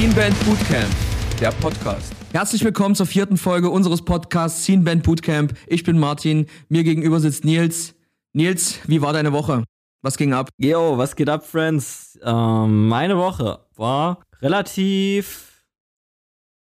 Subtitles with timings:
[0.00, 0.86] Scene Band Bootcamp,
[1.40, 2.12] der Podcast.
[2.32, 5.52] Herzlich willkommen zur vierten Folge unseres Podcasts Scene Band Bootcamp.
[5.66, 7.94] Ich bin Martin, mir gegenüber sitzt Nils.
[8.32, 9.64] Nils, wie war deine Woche?
[10.02, 10.48] Was ging ab?
[10.56, 12.18] Yo, was geht ab, Friends?
[12.22, 15.49] Ähm, meine Woche war relativ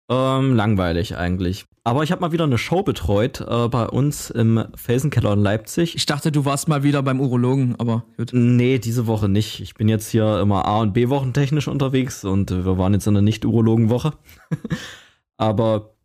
[0.10, 1.66] ähm, langweilig eigentlich.
[1.84, 5.95] Aber ich habe mal wieder eine Show betreut äh, bei uns im Felsenkeller in Leipzig.
[5.95, 8.31] Ich dachte, du warst mal wieder beim Urologen, aber gut.
[8.34, 9.59] Nee, diese Woche nicht.
[9.59, 13.08] Ich bin jetzt hier immer A- und B-Wochen technisch unterwegs und äh, wir waren jetzt
[13.08, 14.14] in der Nicht-Urologen-Woche.
[15.38, 15.95] aber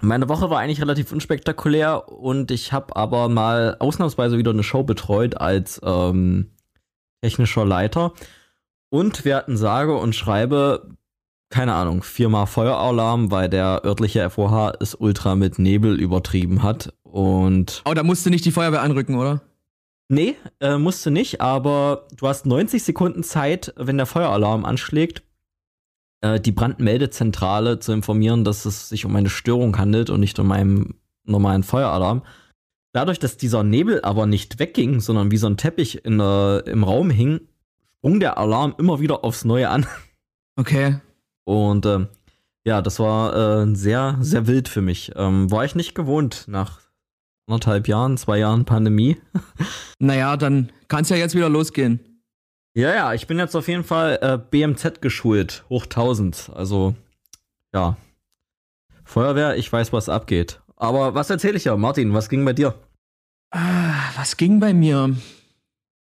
[0.00, 4.82] meine Woche war eigentlich relativ unspektakulär und ich habe aber mal ausnahmsweise wieder eine Show
[4.82, 6.50] betreut als ähm,
[7.22, 8.12] technischer Leiter.
[8.90, 10.96] Und wir hatten sage und schreibe
[11.52, 16.94] keine Ahnung, viermal Feueralarm, weil der örtliche FOH es ultra mit Nebel übertrieben hat.
[17.02, 17.82] Und.
[17.84, 19.42] Oh, da musste nicht die Feuerwehr anrücken, oder?
[20.08, 25.22] Nee, äh, musste nicht, aber du hast 90 Sekunden Zeit, wenn der Feueralarm anschlägt,
[26.22, 30.50] äh, die Brandmeldezentrale zu informieren, dass es sich um eine Störung handelt und nicht um
[30.52, 32.22] einen normalen Feueralarm.
[32.92, 36.84] Dadurch, dass dieser Nebel aber nicht wegging, sondern wie so ein Teppich in, äh, im
[36.84, 37.40] Raum hing,
[37.98, 39.86] sprung der Alarm immer wieder aufs Neue an.
[40.56, 40.96] Okay.
[41.44, 42.08] Und ähm,
[42.64, 45.12] ja, das war äh, sehr, sehr wild für mich.
[45.16, 46.80] Ähm, war ich nicht gewohnt nach
[47.46, 49.16] anderthalb Jahren, zwei Jahren Pandemie.
[49.98, 52.00] naja, dann kann es ja jetzt wieder losgehen.
[52.74, 56.50] Ja, ja, ich bin jetzt auf jeden Fall äh, BMZ geschult, hoch 1000.
[56.54, 56.94] Also,
[57.74, 57.96] ja.
[59.04, 60.60] Feuerwehr, ich weiß, was abgeht.
[60.76, 61.76] Aber was erzähle ich ja?
[61.76, 62.74] Martin, was ging bei dir?
[63.50, 65.14] Ah, was ging bei mir?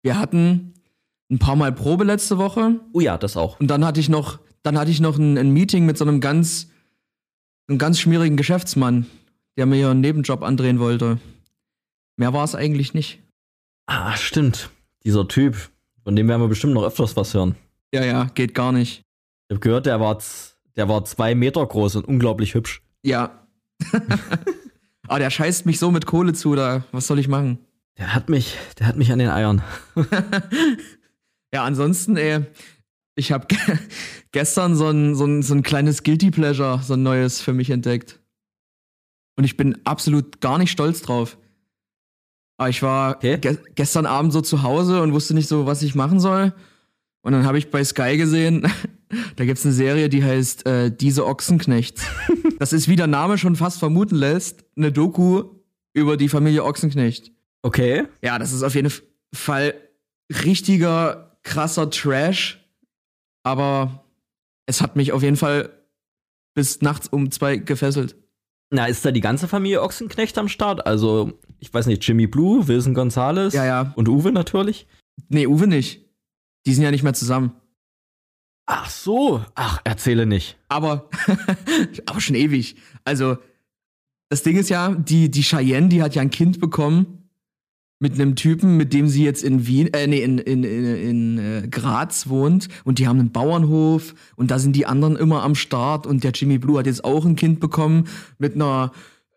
[0.02, 0.74] Wir hatten
[1.30, 2.80] ein paar Mal Probe letzte Woche.
[2.92, 3.58] Oh ja, das auch.
[3.58, 6.20] Und dann hatte ich noch, dann hatte ich noch ein, ein Meeting mit so einem
[6.20, 6.68] ganz,
[7.68, 9.06] einem ganz schmierigen Geschäftsmann,
[9.56, 11.18] der mir hier einen Nebenjob andrehen wollte.
[12.16, 13.20] Mehr war es eigentlich nicht.
[13.86, 14.70] Ah, stimmt.
[15.04, 15.70] Dieser Typ,
[16.04, 17.56] von dem werden wir bestimmt noch öfters was hören.
[17.92, 19.02] Ja, ja, geht gar nicht.
[19.48, 20.18] Ich habe gehört, der war,
[20.76, 22.82] der war zwei Meter groß und unglaublich hübsch.
[23.02, 23.46] Ja.
[25.08, 27.58] Aber der scheißt mich so mit Kohle zu, da was soll ich machen?
[27.98, 29.62] Der hat mich, der hat mich an den Eiern.
[31.52, 32.46] ja, ansonsten, ey,
[33.16, 33.46] ich habe
[34.32, 37.70] gestern so ein, so, ein, so ein kleines Guilty Pleasure, so ein neues für mich
[37.70, 38.20] entdeckt.
[39.36, 41.38] Und ich bin absolut gar nicht stolz drauf.
[42.58, 43.38] Aber ich war okay.
[43.38, 46.52] ge gestern Abend so zu Hause und wusste nicht so, was ich machen soll.
[47.22, 48.70] Und dann habe ich bei Sky gesehen,
[49.36, 52.04] da gibt's eine Serie, die heißt äh, Diese Ochsenknechts.
[52.58, 55.44] das ist, wie der Name schon fast vermuten lässt, eine Doku
[55.94, 57.32] über die Familie Ochsenknecht.
[57.62, 58.04] Okay.
[58.22, 58.92] Ja, das ist auf jeden
[59.34, 59.74] Fall
[60.44, 62.59] richtiger, krasser Trash.
[63.42, 64.04] Aber
[64.66, 65.70] es hat mich auf jeden Fall
[66.54, 68.16] bis nachts um zwei gefesselt.
[68.72, 70.86] Na, ist da die ganze Familie Ochsenknecht am Start?
[70.86, 73.92] Also, ich weiß nicht, Jimmy Blue, Wilson Gonzalez ja, ja.
[73.96, 74.86] und Uwe natürlich?
[75.28, 76.08] Nee, Uwe nicht.
[76.66, 77.52] Die sind ja nicht mehr zusammen.
[78.66, 79.44] Ach so.
[79.56, 80.56] Ach, erzähle nicht.
[80.68, 81.08] Aber,
[82.06, 82.76] aber schon ewig.
[83.04, 83.38] Also,
[84.28, 87.19] das Ding ist ja, die, die Cheyenne, die hat ja ein Kind bekommen
[88.00, 91.38] mit einem Typen, mit dem sie jetzt in Wien, äh, nee, in, in, in, in
[91.38, 95.54] äh, Graz wohnt und die haben einen Bauernhof und da sind die anderen immer am
[95.54, 98.92] Start und der Jimmy Blue hat jetzt auch ein Kind bekommen mit einer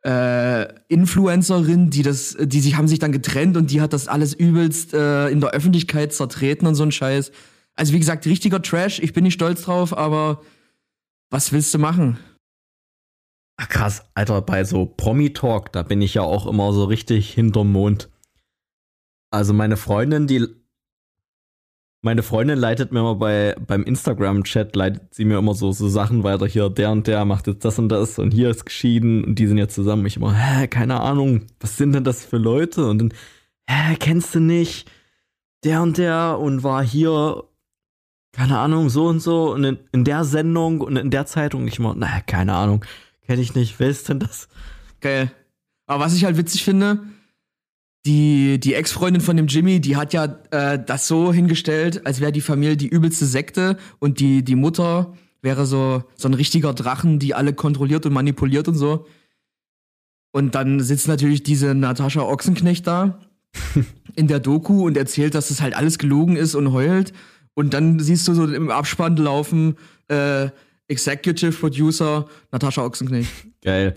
[0.06, 4.34] äh, Influencerin, die das, die sich haben sich dann getrennt und die hat das alles
[4.34, 7.32] übelst äh, in der Öffentlichkeit zertreten und so ein Scheiß.
[7.76, 9.00] Also wie gesagt, richtiger Trash.
[9.00, 10.42] Ich bin nicht stolz drauf, aber
[11.30, 12.18] was willst du machen?
[13.58, 17.72] Ach krass, Alter, bei so Promi-Talk, da bin ich ja auch immer so richtig hinterm
[17.72, 18.10] Mond.
[19.34, 20.46] Also meine Freundin, die
[22.04, 26.24] meine Freundin leitet mir immer bei beim Instagram-Chat leitet sie mir immer so so Sachen
[26.24, 26.70] weiter hier.
[26.70, 29.58] Der und der macht jetzt das und das und hier ist geschieden und die sind
[29.58, 30.06] jetzt zusammen.
[30.06, 32.86] Ich immer, hä, keine Ahnung, was sind denn das für Leute?
[32.86, 33.14] Und dann,
[33.68, 34.88] hä, kennst du nicht?
[35.64, 37.44] Der und der und war hier,
[38.34, 41.68] keine Ahnung, so und so und in, in der Sendung und in der Zeitung.
[41.68, 42.86] Ich immer, naja, keine Ahnung,
[43.26, 43.80] kenne ich nicht.
[43.80, 44.48] Wer ist denn das?
[45.02, 45.32] Geil.
[45.88, 47.00] Aber was ich halt witzig finde,
[48.06, 52.32] die, die Ex-Freundin von dem Jimmy, die hat ja äh, das so hingestellt, als wäre
[52.32, 57.20] die Familie die übelste Sekte und die, die Mutter wäre so, so ein richtiger Drachen,
[57.20, 59.06] die alle kontrolliert und manipuliert und so.
[60.32, 63.20] Und dann sitzt natürlich diese Natascha Ochsenknecht da
[64.16, 67.14] in der Doku und erzählt, dass das halt alles gelogen ist und heult.
[67.54, 69.76] Und dann siehst du so im Abspann laufen
[70.08, 70.50] äh,
[70.88, 73.32] Executive Producer Natascha Ochsenknecht.
[73.62, 73.96] Geil.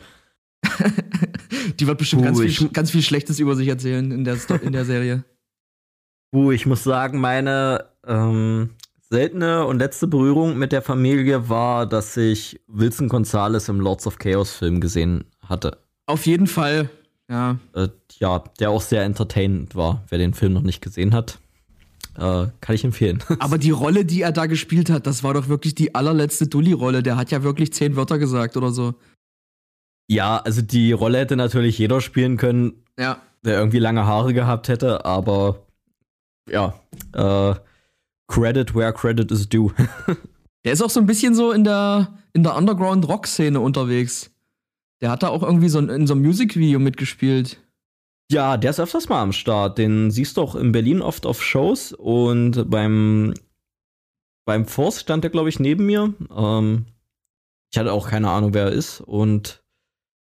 [1.81, 4.85] Die wird bestimmt ganz, viel, ganz viel Schlechtes über sich erzählen in der, in der
[4.85, 5.25] Serie.
[6.35, 8.71] Uh, ich muss sagen, meine ähm,
[9.11, 14.19] seltene und letzte Berührung mit der Familie war, dass ich Wilson Gonzalez im Lords of
[14.19, 15.79] Chaos Film gesehen hatte.
[16.07, 16.91] Auf jeden Fall,
[17.29, 17.59] ja.
[17.75, 17.89] Äh,
[18.19, 20.05] ja, der auch sehr entertainend war.
[20.09, 21.39] Wer den Film noch nicht gesehen hat,
[22.17, 23.23] äh, kann ich empfehlen.
[23.39, 27.03] Aber die Rolle, die er da gespielt hat, das war doch wirklich die allerletzte Dulli-Rolle.
[27.03, 28.95] Der hat ja wirklich zehn Wörter gesagt oder so.
[30.09, 33.21] Ja, also die Rolle hätte natürlich jeder spielen können, Ja.
[33.45, 35.67] der irgendwie lange Haare gehabt hätte, aber
[36.49, 36.75] ja,
[37.13, 37.55] äh,
[38.29, 39.73] Credit where credit is due.
[40.65, 44.33] Der ist auch so ein bisschen so in der, in der Underground-Rock-Szene unterwegs.
[45.01, 47.61] Der hat da auch irgendwie so ein, in so einem Musikvideo mitgespielt.
[48.33, 49.79] Ja, der ist öfters mal am Start.
[49.79, 53.35] Den siehst du auch in Berlin oft auf Shows und beim,
[54.45, 56.13] beim Force stand der, glaube ich, neben mir.
[56.37, 56.87] Ähm,
[57.73, 59.63] ich hatte auch keine Ahnung, wer er ist und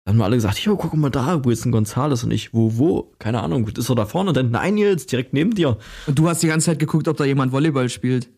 [0.03, 3.13] dann haben wir alle gesagt, jo, guck mal da, Wilson Gonzalez und ich, wo, wo?
[3.19, 4.33] Keine Ahnung, ist er da vorne?
[4.33, 5.77] Dann, nein, Nils, direkt neben dir.
[6.07, 8.29] Und du hast die ganze Zeit geguckt, ob da jemand Volleyball spielt.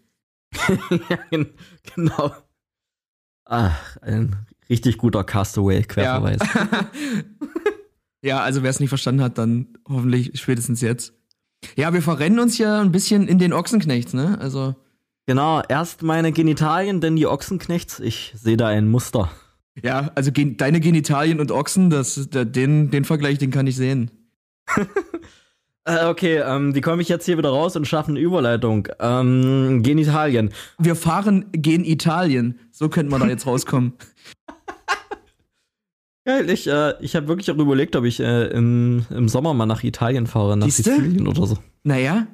[1.10, 1.54] ja, gen-
[1.96, 2.32] genau.
[3.46, 4.36] Ach, ein
[4.70, 6.40] richtig guter Castaway-Querverweis.
[8.26, 11.14] Ja, also wer es nicht verstanden hat, dann hoffentlich spätestens jetzt.
[11.76, 14.38] Ja, wir verrennen uns ja ein bisschen in den Ochsenknechts, ne?
[14.40, 14.76] Also,
[15.26, 18.00] Genau, erst meine Genitalien, dann die Ochsenknechts.
[18.02, 19.30] Ich sehe da ein Muster.
[19.82, 23.76] Ja, also gen deine Genitalien und Ochsen, das, der, den, den Vergleich, den kann ich
[23.76, 24.12] sehen.
[25.86, 28.88] Äh, okay, ähm, wie komme ich jetzt hier wieder raus und schaffe eine Überleitung?
[29.00, 30.52] Ähm, Genitalien.
[30.78, 32.58] Wir fahren gen Italien.
[32.72, 33.94] So könnte man da jetzt rauskommen.
[36.26, 39.66] Geil, ich, äh, ich habe wirklich auch überlegt, ob ich äh, im, im Sommer mal
[39.66, 40.96] nach Italien fahre, nach Siehste?
[40.96, 41.58] Sizilien oder so.
[41.84, 42.28] Naja,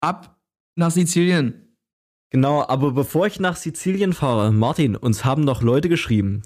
[0.00, 0.38] ab
[0.76, 1.67] nach Sizilien.
[2.30, 6.42] Genau, aber bevor ich nach Sizilien fahre, Martin, uns haben noch Leute geschrieben.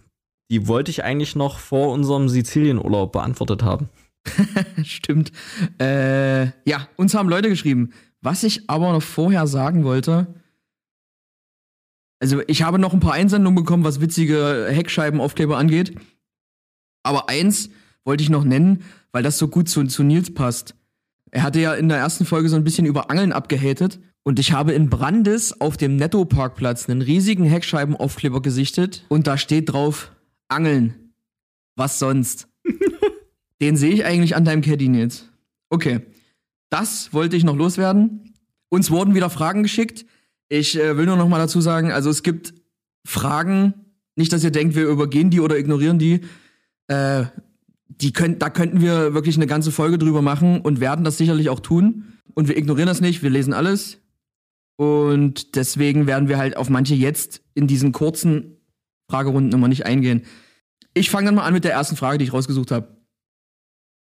[0.50, 3.88] Die wollte ich eigentlich noch vor unserem Sizilienurlaub beantwortet haben.
[4.84, 5.32] Stimmt.
[5.80, 7.92] Äh, ja, uns haben Leute geschrieben.
[8.20, 10.34] Was ich aber noch vorher sagen wollte.
[12.20, 15.98] Also, ich habe noch ein paar Einsendungen bekommen, was witzige Heckscheibenaufkleber angeht.
[17.02, 17.70] Aber eins
[18.04, 20.76] wollte ich noch nennen, weil das so gut zu, zu Nils passt.
[21.32, 23.98] Er hatte ja in der ersten Folge so ein bisschen über Angeln abgehatet.
[24.24, 29.04] Und ich habe in Brandes auf dem Netto-Parkplatz einen riesigen Heckscheibenaufkleber gesichtet.
[29.08, 30.12] Und da steht drauf:
[30.48, 31.12] Angeln.
[31.76, 32.48] Was sonst?
[33.62, 35.28] Den sehe ich eigentlich an deinem Caddy, Nils.
[35.70, 36.00] Okay.
[36.70, 38.34] Das wollte ich noch loswerden.
[38.70, 40.06] Uns wurden wieder Fragen geschickt.
[40.48, 42.54] Ich äh, will nur noch mal dazu sagen, also es gibt
[43.06, 43.74] Fragen,
[44.16, 46.20] nicht, dass ihr denkt, wir übergehen die oder ignorieren die.
[46.88, 47.24] Äh,
[47.88, 51.48] die könnt, da könnten wir wirklich eine ganze Folge drüber machen und werden das sicherlich
[51.48, 52.18] auch tun.
[52.34, 54.01] Und wir ignorieren das nicht, wir lesen alles.
[54.76, 58.56] Und deswegen werden wir halt auf manche jetzt in diesen kurzen
[59.10, 60.24] Fragerunden immer nicht eingehen.
[60.94, 62.96] Ich fange dann mal an mit der ersten Frage, die ich rausgesucht habe.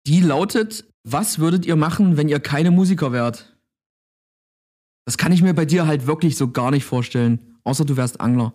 [0.06, 3.58] Die lautet, was würdet ihr machen, wenn ihr keine Musiker wärt?
[5.06, 7.58] Das kann ich mir bei dir halt wirklich so gar nicht vorstellen.
[7.64, 8.54] Außer du wärst Angler.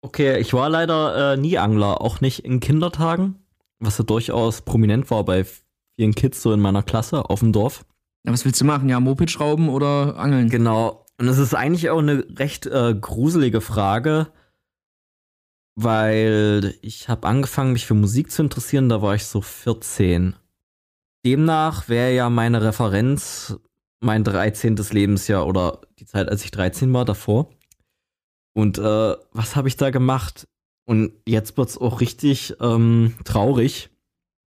[0.00, 3.36] Okay, ich war leider äh, nie Angler, auch nicht in Kindertagen,
[3.80, 5.44] was ja durchaus prominent war bei
[5.96, 7.84] vielen Kids so in meiner Klasse auf dem Dorf.
[8.28, 8.90] Ja, was willst du machen?
[8.90, 10.50] Ja, Moped schrauben oder angeln?
[10.50, 11.06] Genau.
[11.16, 14.30] Und es ist eigentlich auch eine recht äh, gruselige Frage,
[15.76, 20.36] weil ich habe angefangen, mich für Musik zu interessieren, da war ich so 14.
[21.24, 23.58] Demnach wäre ja meine Referenz
[24.00, 24.76] mein 13.
[24.76, 27.48] Lebensjahr oder die Zeit, als ich 13 war, davor.
[28.52, 30.46] Und äh, was habe ich da gemacht?
[30.84, 33.88] Und jetzt wird's auch richtig ähm, traurig.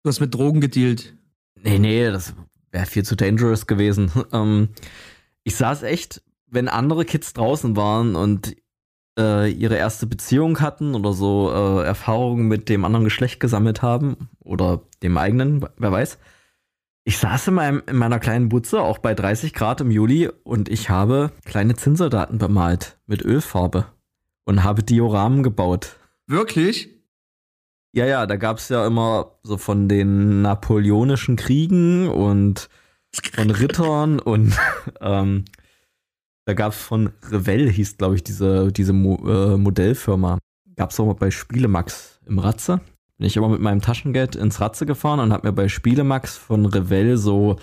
[0.02, 1.16] Du hast mit Drogen gedealt.
[1.62, 2.34] Nee, nee, das
[2.72, 4.12] wäre viel zu dangerous gewesen.
[4.34, 4.70] ähm,
[5.44, 8.56] ich saß echt, wenn andere Kids draußen waren und
[9.18, 14.30] äh, ihre erste Beziehung hatten oder so äh, Erfahrungen mit dem anderen Geschlecht gesammelt haben
[14.40, 16.20] oder dem eigenen, wer weiß.
[17.04, 20.68] Ich saß in, meinem, in meiner kleinen Butze, auch bei 30 Grad im Juli, und
[20.68, 23.86] ich habe kleine Zinnsoldaten bemalt mit Ölfarbe
[24.44, 25.96] und habe Dioramen gebaut.
[26.28, 26.97] Wirklich?
[27.98, 32.70] Ja, ja, da gab's ja immer so von den napoleonischen Kriegen und
[33.34, 34.56] von Rittern und
[35.02, 35.46] ähm,
[36.46, 40.38] da gab's von Revell, hieß glaube ich diese, diese Mo äh, Modellfirma.
[40.76, 42.82] Gab's auch mal bei Spielemax im Ratze.
[43.18, 46.68] Bin ich immer mit meinem Taschengeld ins Ratze gefahren und hab mir bei Spielemax von
[46.68, 47.56] Revell so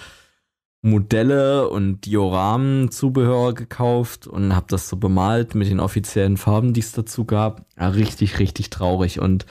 [0.82, 6.80] Modelle und Dioramen Zubehör gekauft und hab das so bemalt mit den offiziellen Farben, die
[6.80, 7.66] es dazu gab.
[7.78, 9.46] Ja, richtig, richtig traurig und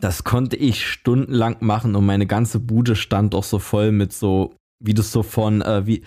[0.00, 4.54] das konnte ich stundenlang machen und meine ganze Bude stand auch so voll mit so,
[4.80, 6.02] wie du es so von, äh, wie,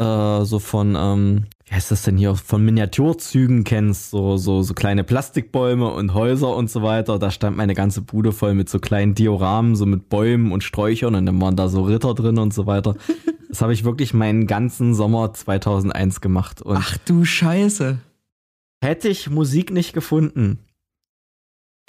[0.00, 4.74] äh, so von, ähm, wie heißt das denn hier, von Miniaturzügen kennst, so, so, so
[4.74, 7.18] kleine Plastikbäume und Häuser und so weiter.
[7.18, 11.14] Da stand meine ganze Bude voll mit so kleinen Dioramen, so mit Bäumen und Sträuchern
[11.14, 12.96] und dann waren da so Ritter drin und so weiter.
[13.50, 16.62] Das habe ich wirklich meinen ganzen Sommer 2001 gemacht.
[16.62, 17.98] Und Ach du Scheiße.
[18.80, 20.60] hätte ich Musik nicht gefunden,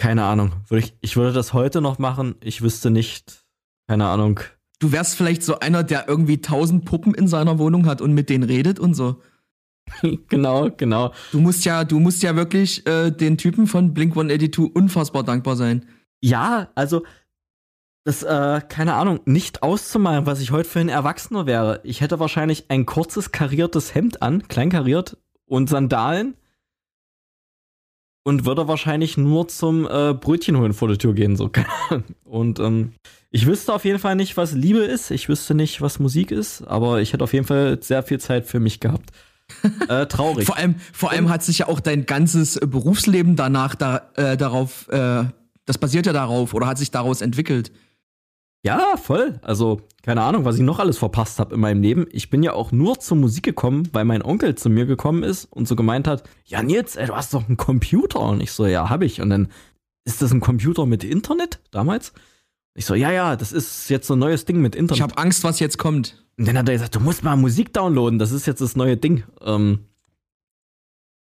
[0.02, 2.34] keine Ahnung, ich, ich würde das heute noch machen.
[2.44, 3.46] Ich wüsste nicht,
[3.88, 4.40] keine Ahnung.
[4.80, 8.28] Du wärst vielleicht so einer, der irgendwie tausend Puppen in seiner Wohnung hat und mit
[8.32, 9.22] denen redet und so.
[10.28, 11.14] genau, genau.
[11.32, 15.56] Du musst ja, du musst ja wirklich äh, den Typen von Blink 182 unfassbar dankbar
[15.56, 15.86] sein.
[16.20, 17.04] Ja, also
[18.04, 21.80] das, äh, keine Ahnung, nicht auszumalen, was ich heute für ein Erwachsener wäre.
[21.84, 26.34] Ich hätte wahrscheinlich ein kurzes kariertes Hemd an, kleinkariert und Sandalen
[28.24, 31.36] und würde wahrscheinlich nur zum äh, Brötchen holen vor der Tür gehen.
[31.36, 31.50] So.
[32.24, 32.94] und ähm,
[33.32, 35.10] ich wüsste auf jeden Fall nicht, was Liebe ist.
[35.12, 38.46] Ich wüsste nicht, was Musik ist, aber ich hätte auf jeden Fall sehr viel Zeit
[38.46, 39.12] für mich gehabt.
[39.90, 40.46] Äh, traurig.
[40.46, 44.38] Vor allem, vor allem hat sich ja auch dein ganzes äh, Berufsleben danach da, äh,
[44.38, 45.26] darauf, äh,
[45.66, 47.74] das basiert ja darauf oder hat sich daraus entwickelt.
[48.64, 49.40] Ja, voll.
[49.42, 52.08] Also, keine Ahnung, was ich noch alles verpasst habe in meinem Leben.
[52.12, 55.46] Ich bin ja auch nur zur Musik gekommen, weil mein Onkel zu mir gekommen ist
[55.46, 58.20] und so gemeint hat, ja Nils, ey, du hast doch einen Computer.
[58.20, 59.22] Und ich so, ja, hab ich.
[59.22, 59.50] Und dann,
[60.04, 62.14] ist das ein Computer mit Internet damals?
[62.74, 64.98] Ich so, ja, ja, das ist jetzt so ein neues Ding mit Internet.
[64.98, 66.26] Ich habe Angst, was jetzt kommt.
[66.38, 68.98] Und dann hat er gesagt, du musst mal Musik downloaden, das ist jetzt das neue
[68.98, 69.24] Ding.
[69.42, 69.86] Ähm,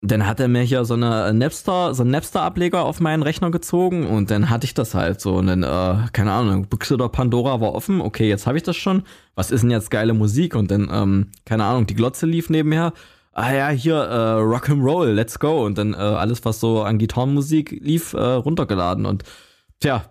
[0.02, 4.06] dann hat er mir hier so eine Napster, so einen Napster-Ableger auf meinen Rechner gezogen
[4.06, 5.36] und dann hatte ich das halt so.
[5.36, 8.76] Und dann, äh, keine Ahnung, Büchse der Pandora war offen, okay, jetzt habe ich das
[8.76, 9.04] schon.
[9.34, 10.56] Was ist denn jetzt geile Musik?
[10.56, 12.94] Und dann, ähm, keine Ahnung, die Glotze lief nebenher.
[13.32, 15.66] Ah ja, hier, äh, Rock'n'Roll, let's go.
[15.66, 19.08] Und dann äh, alles, was so an Gitarrenmusik lief, äh, runtergeladen.
[19.08, 19.24] Und
[19.80, 20.06] tja,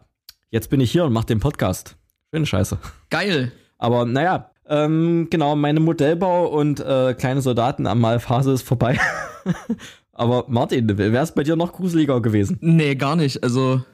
[0.50, 1.96] jetzt bin ich hier und mach den Podcast.
[2.32, 2.78] Schöne Scheiße.
[3.10, 3.52] Geil.
[3.78, 8.98] Aber naja, ähm, genau, meine Modellbau und äh, kleine Soldaten am Malphase ist vorbei.
[10.12, 12.58] Aber Martin, wäre es bei dir noch gruseliger gewesen?
[12.60, 13.42] Nee, gar nicht.
[13.42, 13.84] Also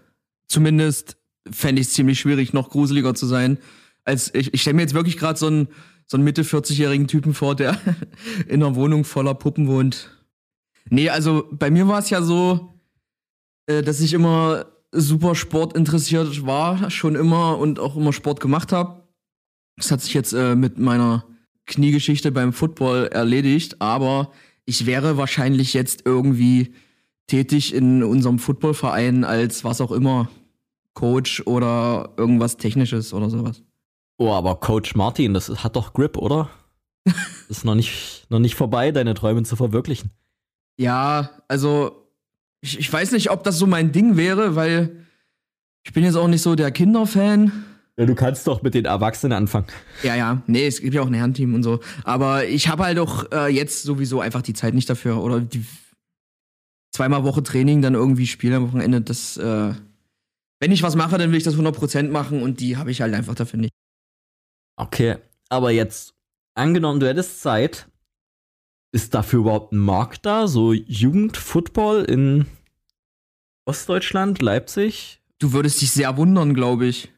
[0.47, 1.17] zumindest
[1.51, 3.59] fände ich es ziemlich schwierig, noch gruseliger zu sein.
[4.05, 5.69] Als ich, ich stelle mir jetzt wirklich gerade so einen,
[6.07, 7.79] so einen Mitte 40-jährigen Typen vor, der
[8.49, 10.11] in einer Wohnung voller Puppen wohnt.
[10.89, 12.75] Nee, also bei mir war es ja so,
[13.67, 18.73] äh, dass ich immer super Sport interessiert war, schon immer und auch immer Sport gemacht
[18.73, 19.03] habe.
[19.77, 21.25] Das hat sich jetzt äh, mit meiner
[21.67, 24.33] Kniegeschichte beim Football erledigt, aber
[24.65, 26.75] ich wäre wahrscheinlich jetzt irgendwie
[27.27, 30.29] tätig in unserem Footballverein als was auch immer,
[30.95, 33.63] Coach oder irgendwas Technisches oder sowas.
[34.19, 36.51] Oh, aber Coach Martin, das hat doch Grip, oder?
[37.49, 40.11] ist noch nicht, noch nicht vorbei, deine Träume zu verwirklichen.
[40.79, 42.09] Ja, also
[42.61, 45.07] ich, ich weiß nicht, ob das so mein Ding wäre, weil
[45.85, 47.65] ich bin jetzt auch nicht so der Kinderfan.
[47.99, 49.67] Ja, du kannst doch mit den Erwachsenen anfangen.
[50.03, 51.81] Ja, ja, nee, es gibt ja auch ein Herrenteam und so.
[52.05, 55.23] Aber ich habe halt auch äh, jetzt sowieso einfach die Zeit nicht dafür.
[55.23, 55.65] Oder die
[56.93, 59.03] zweimal Woche Training, dann irgendwie Spiel am Wochenende.
[59.03, 59.75] Das, äh,
[60.61, 63.15] wenn ich was mache, dann will ich das 100% machen und die habe ich halt
[63.15, 63.75] einfach dafür nicht.
[64.77, 65.17] Okay,
[65.51, 66.15] aber jetzt,
[66.55, 67.89] angenommen, du hättest Zeit,
[68.93, 70.49] ist dafür überhaupt ein Markt da?
[70.49, 72.47] So Jugendfootball in
[73.67, 75.21] Ostdeutschland, Leipzig?
[75.39, 77.12] Du würdest dich sehr wundern, glaube ich.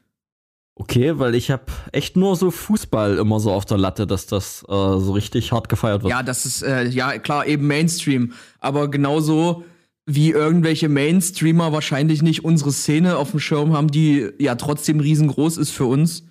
[0.77, 4.63] Okay, weil ich habe echt nur so Fußball immer so auf der Latte, dass das
[4.63, 6.11] äh, so richtig hart gefeiert wird.
[6.11, 8.33] Ja, das ist, äh, ja, klar, eben Mainstream.
[8.59, 9.63] Aber genauso
[10.05, 15.57] wie irgendwelche Mainstreamer wahrscheinlich nicht unsere Szene auf dem Schirm haben, die ja trotzdem riesengroß
[15.57, 16.25] ist für uns,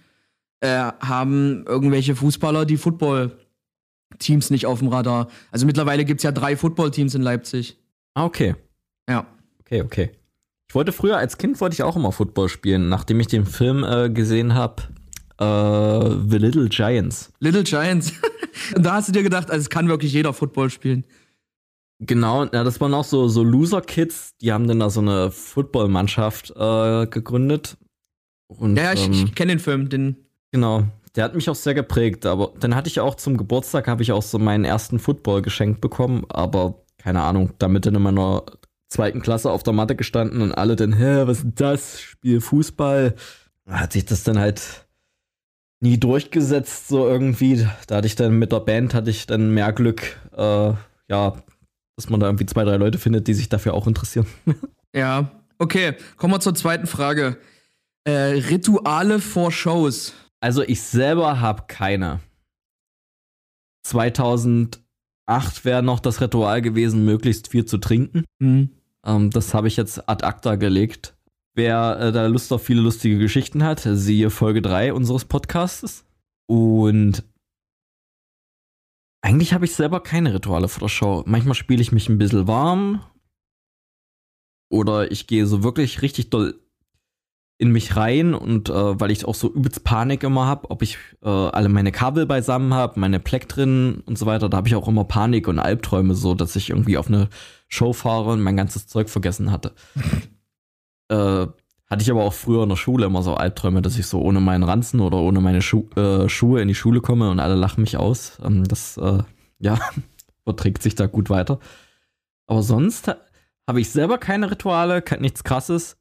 [0.61, 5.29] äh, haben irgendwelche Fußballer die Football-Teams nicht auf dem Radar.
[5.53, 7.79] Also mittlerweile gibt's ja drei Football-Teams in Leipzig.
[8.13, 8.55] Ah, okay.
[9.09, 9.27] Ja.
[9.61, 10.11] Okay, okay.
[10.75, 13.85] Ich wollte früher als Kind wollte ich auch immer Football spielen, nachdem ich den Film
[13.85, 14.83] äh, gesehen habe.
[15.39, 17.33] Äh, The Little Giants.
[17.39, 18.13] Little Giants.
[18.75, 21.05] Und da hast du dir gedacht, also es kann wirklich jeder Football spielen.
[22.01, 26.51] Genau, ja, das waren auch so, so Loser-Kids, die haben dann da so eine Football-Mannschaft
[26.57, 27.77] äh, gegründet.
[28.49, 30.17] Und, Ja, ich, ähm, ich kenne den Film, den.
[30.51, 30.83] Genau,
[31.15, 32.27] der hat mich auch sehr geprägt.
[32.27, 35.81] Aber dann hatte ich auch zum Geburtstag habe ich auch so meinen ersten Football geschenkt
[35.81, 36.25] bekommen.
[36.31, 38.43] Aber keine Ahnung, damit in meiner
[38.89, 42.01] zweiten Klasse auf der Matte gestanden und alle dann, hä, was ist denn das?
[42.01, 43.15] Spiel Fußball.
[43.65, 44.87] Da Hat sich das dann halt
[45.81, 47.67] nie durchgesetzt so irgendwie.
[47.87, 50.73] Da hatte ich dann mit der Band hatte ich dann mehr Glück, äh,
[51.09, 51.43] ja,
[51.97, 54.27] dass man da irgendwie zwei, drei Leute findet, die sich dafür auch interessieren.
[54.97, 55.33] Ja.
[55.59, 57.37] Okay, kommen wir zur zweiten Frage.
[58.05, 60.15] Äh, Rituale vor Shows.
[60.39, 62.21] Also ich selber habe keine.
[65.27, 68.25] 2008 wäre noch das Ritual gewesen, möglichst viel zu trinken.
[68.41, 68.71] Hm.
[69.05, 71.17] Ähm, das habe ich jetzt ad acta gelegt.
[71.55, 76.05] Wer äh, da Lust auf viele lustige Geschichten hat, siehe Folge 3 unseres Podcasts.
[76.47, 77.25] Und
[79.23, 81.23] eigentlich habe ich selber keine Rituale vor der Show.
[81.27, 83.05] Manchmal spiele ich mich ein bisschen warm.
[84.71, 86.61] Oder ich gehe so wirklich richtig doll
[87.65, 90.99] in mich rein und äh, weil ich auch so übelst Panik immer habe, ob ich
[91.23, 94.75] äh, alle meine Kabel beisammen habe, meine Pleck drin und so weiter, da habe ich
[94.75, 97.31] auch immer Panik und Albträume so, dass ich irgendwie auf eine
[97.69, 99.73] Show fahre und mein ganzes Zeug vergessen hatte.
[101.09, 101.47] äh,
[101.89, 104.41] hatte ich aber auch früher in der Schule immer so Albträume, dass ich so ohne
[104.41, 107.81] meinen Ranzen oder ohne meine Schu äh, Schuhe in die Schule komme und alle lachen
[107.81, 108.39] mich aus.
[108.45, 109.23] Ähm, das, äh,
[109.59, 109.79] ja,
[110.45, 111.61] verträgt sich da gut weiter.
[112.47, 113.09] Aber sonst
[113.67, 115.97] habe ich selber keine Rituale, nichts krasses.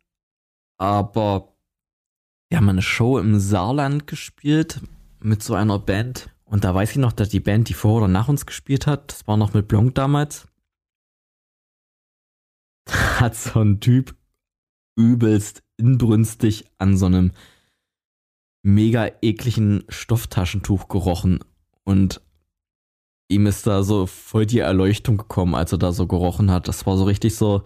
[0.77, 1.52] Aber
[2.53, 4.79] wir haben eine Show im Saarland gespielt
[5.19, 6.29] mit so einer Band.
[6.45, 9.11] Und da weiß ich noch, dass die Band, die vor oder nach uns gespielt hat,
[9.11, 10.47] das war noch mit Blanc damals,
[12.87, 14.15] hat so ein Typ
[14.95, 17.31] übelst inbrünstig an so einem
[18.61, 21.39] mega ekligen Stofftaschentuch gerochen.
[21.83, 22.21] Und
[23.29, 26.67] ihm ist da so voll die Erleuchtung gekommen, als er da so gerochen hat.
[26.67, 27.63] Das war so richtig so,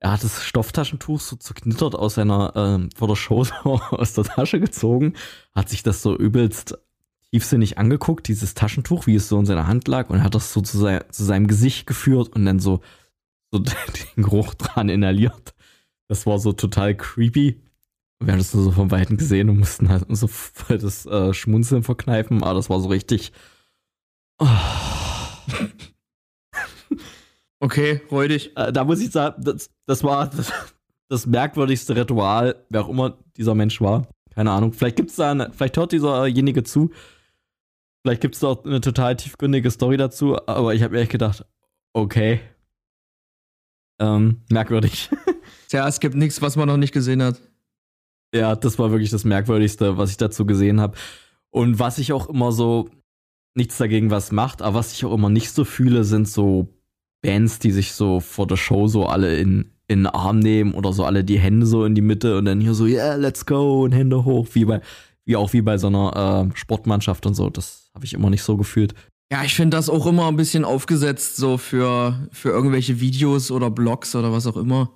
[0.00, 4.60] er hat das Stofftaschentuch so zerknittert aus seiner, ähm, vor der Show aus der Tasche
[4.60, 5.14] gezogen,
[5.54, 6.78] hat sich das so übelst
[7.30, 10.60] tiefsinnig angeguckt, dieses Taschentuch, wie es so in seiner Hand lag, und hat das so
[10.60, 12.80] zu, sein, zu seinem Gesicht geführt und dann so,
[13.50, 13.58] so
[14.16, 15.54] den Geruch dran inhaliert.
[16.08, 17.60] Das war so total creepy.
[18.20, 21.34] Wir haben das nur so von Weitem gesehen und mussten halt so voll das äh,
[21.34, 23.32] Schmunzeln verkneifen, aber das war so richtig.
[24.38, 24.46] Oh.
[27.60, 28.56] Okay, räudig.
[28.56, 30.52] Äh, da muss ich sagen, das, das war das,
[31.08, 34.08] das, merkwürdigste Ritual, wer auch immer dieser Mensch war.
[34.34, 34.72] Keine Ahnung.
[34.72, 36.90] Vielleicht gibt's da, eine, vielleicht hört dieserjenige zu.
[38.02, 41.44] Vielleicht gibt es da eine total tiefgründige Story dazu, aber ich habe mir echt gedacht,
[41.92, 42.40] okay.
[43.98, 45.10] Ähm, merkwürdig.
[45.68, 47.40] Tja, es gibt nichts, was man noch nicht gesehen hat.
[48.34, 50.96] Ja, das war wirklich das Merkwürdigste, was ich dazu gesehen habe.
[51.50, 52.90] Und was ich auch immer so,
[53.54, 56.75] nichts dagegen was macht, aber was ich auch immer nicht so fühle, sind so
[57.22, 60.92] Bands, die sich so vor der Show so alle in, in den Arm nehmen oder
[60.92, 63.82] so alle die Hände so in die Mitte und dann hier so, yeah, let's go
[63.84, 64.80] und Hände hoch, wie bei,
[65.24, 67.50] wie auch wie bei so einer äh, Sportmannschaft und so.
[67.50, 68.94] Das habe ich immer nicht so gefühlt.
[69.32, 73.70] Ja, ich finde das auch immer ein bisschen aufgesetzt, so für, für irgendwelche Videos oder
[73.70, 74.92] Blogs oder was auch immer.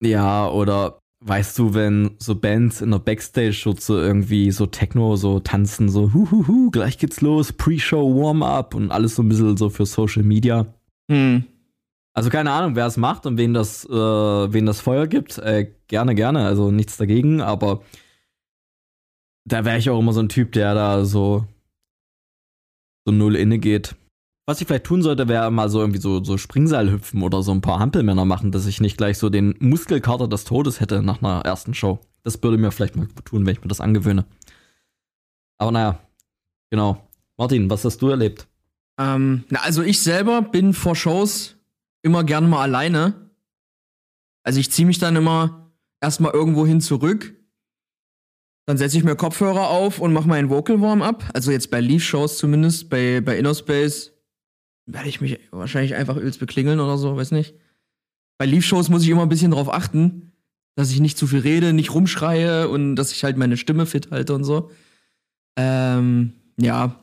[0.00, 5.40] Ja, oder weißt du, wenn so Bands in der Backstage so irgendwie so Techno so
[5.40, 9.86] tanzen, so huhuhu, gleich geht's los, Pre-Show, Warm-up und alles so ein bisschen so für
[9.86, 10.72] Social Media.
[11.10, 11.44] Hm.
[12.14, 15.38] Also keine Ahnung, wer es macht und wen das, äh, wen das Feuer gibt.
[15.38, 16.46] Äh, gerne, gerne.
[16.46, 17.82] Also nichts dagegen, aber
[19.44, 21.46] da wäre ich auch immer so ein Typ, der da so,
[23.06, 23.96] so null inne geht.
[24.46, 27.52] Was ich vielleicht tun sollte, wäre mal so irgendwie so, so Springseil hüpfen oder so
[27.52, 31.22] ein paar Hampelmänner machen, dass ich nicht gleich so den Muskelkater des Todes hätte nach
[31.22, 32.00] einer ersten Show.
[32.24, 34.24] Das würde mir vielleicht mal tun, wenn ich mir das angewöhne.
[35.58, 36.00] Aber naja,
[36.70, 37.06] genau.
[37.36, 38.48] Martin, was hast du erlebt?
[38.98, 41.56] Ähm, na, also ich selber bin vor Shows
[42.02, 43.30] immer gern mal alleine.
[44.42, 47.34] Also ich ziehe mich dann immer erstmal irgendwo hin zurück.
[48.66, 51.24] Dann setze ich mir Kopfhörer auf und mache meinen Vocal Warm-up.
[51.32, 54.12] Also jetzt bei Leaf-Shows zumindest, bei, bei Innerspace
[54.86, 57.54] werde ich mich wahrscheinlich einfach übelst beklingeln oder so, weiß nicht.
[58.38, 60.32] Bei Leaf-Shows muss ich immer ein bisschen drauf achten,
[60.76, 64.10] dass ich nicht zu viel rede, nicht rumschreie und dass ich halt meine Stimme fit
[64.10, 64.70] halte und so.
[65.56, 67.00] Ähm, ja,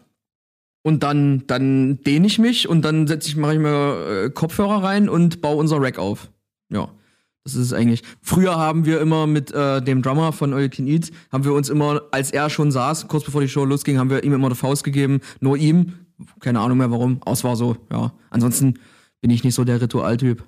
[0.85, 4.83] und dann, dann dehne ich mich und dann setze ich, mache ich mir äh, Kopfhörer
[4.83, 6.29] rein und baue unser Rack auf.
[6.69, 6.89] Ja.
[7.43, 8.03] Das ist es eigentlich.
[8.21, 11.53] Früher haben wir immer mit äh, dem Drummer von All You Can Eat, haben wir
[11.53, 14.45] uns immer, als er schon saß, kurz bevor die Show losging, haben wir ihm immer
[14.45, 15.21] eine Faust gegeben.
[15.39, 15.93] Nur ihm.
[16.39, 17.19] Keine Ahnung mehr warum.
[17.23, 18.13] Aus war so, ja.
[18.29, 18.75] Ansonsten
[19.21, 20.43] bin ich nicht so der Ritualtyp.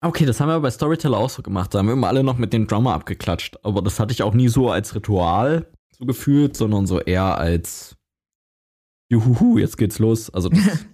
[0.00, 1.74] Okay, das haben wir bei Storyteller auch so gemacht.
[1.74, 3.58] Da haben wir immer alle noch mit dem Drummer abgeklatscht.
[3.64, 7.96] Aber das hatte ich auch nie so als Ritual so gefühlt, sondern so eher als
[9.10, 10.30] juhuhu, jetzt geht's los.
[10.30, 10.60] Also das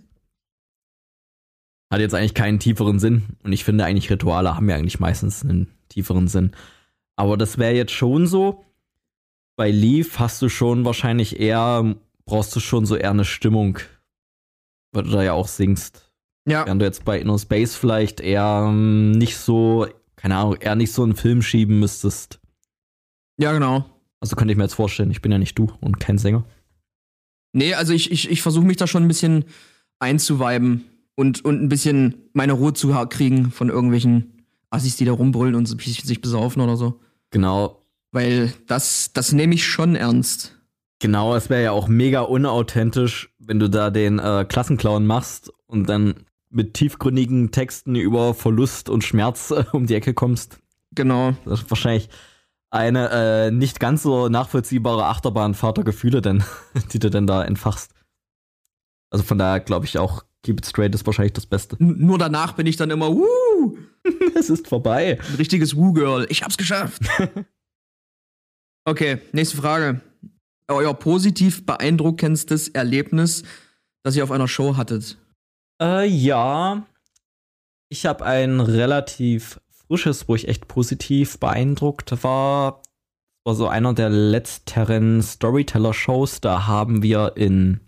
[1.92, 3.22] hat jetzt eigentlich keinen tieferen Sinn.
[3.44, 6.50] Und ich finde eigentlich, Rituale haben ja eigentlich meistens einen tieferen Sinn.
[7.14, 8.64] Aber das wäre jetzt schon so.
[9.56, 13.78] Bei Leaf hast du schon wahrscheinlich eher, brauchst du schon so eher eine Stimmung,
[14.92, 16.12] weil du da ja auch singst.
[16.46, 16.66] Ja.
[16.66, 20.92] Während du jetzt bei Inner Space vielleicht eher ähm, nicht so, keine Ahnung, eher nicht
[20.92, 22.40] so einen Film schieben müsstest.
[23.38, 23.84] Ja, genau.
[24.20, 26.44] Also könnte ich mir jetzt vorstellen, ich bin ja nicht du und kein Sänger.
[27.56, 29.46] Nee, also ich, ich, ich versuche mich da schon ein bisschen
[29.98, 35.54] einzuweiben und, und ein bisschen meine Ruhe zu kriegen von irgendwelchen Assis, die da rumbrüllen
[35.54, 37.00] und sich, sich besaufen oder so.
[37.30, 37.80] Genau.
[38.12, 40.54] Weil das, das nehme ich schon ernst.
[40.98, 45.88] Genau, es wäre ja auch mega unauthentisch, wenn du da den äh, Klassenclown machst und
[45.88, 50.58] dann mit tiefgründigen Texten über Verlust und Schmerz äh, um die Ecke kommst.
[50.94, 51.34] Genau.
[51.46, 52.10] Das ist wahrscheinlich
[52.70, 56.44] eine äh, nicht ganz so nachvollziehbare Achterbahnfahrt der Gefühle, denn,
[56.92, 57.92] die du denn da entfachst.
[59.10, 61.76] Also von daher glaube ich auch, Keep It Straight ist wahrscheinlich das Beste.
[61.80, 63.76] N nur danach bin ich dann immer, Wuh!
[64.38, 65.18] es ist vorbei.
[65.20, 66.26] Ein richtiges Woo-Girl.
[66.28, 67.02] Ich hab's geschafft.
[68.88, 70.00] Okay, nächste Frage.
[70.68, 73.42] Euer positiv beeindruckendstes Erlebnis,
[74.04, 75.18] das ihr auf einer Show hattet?
[75.82, 76.86] Äh, ja.
[77.88, 82.82] Ich habe ein relativ frisches, wo ich echt positiv beeindruckt war.
[83.44, 86.40] Das war so einer der letzteren Storyteller-Shows.
[86.40, 87.80] Da haben wir in,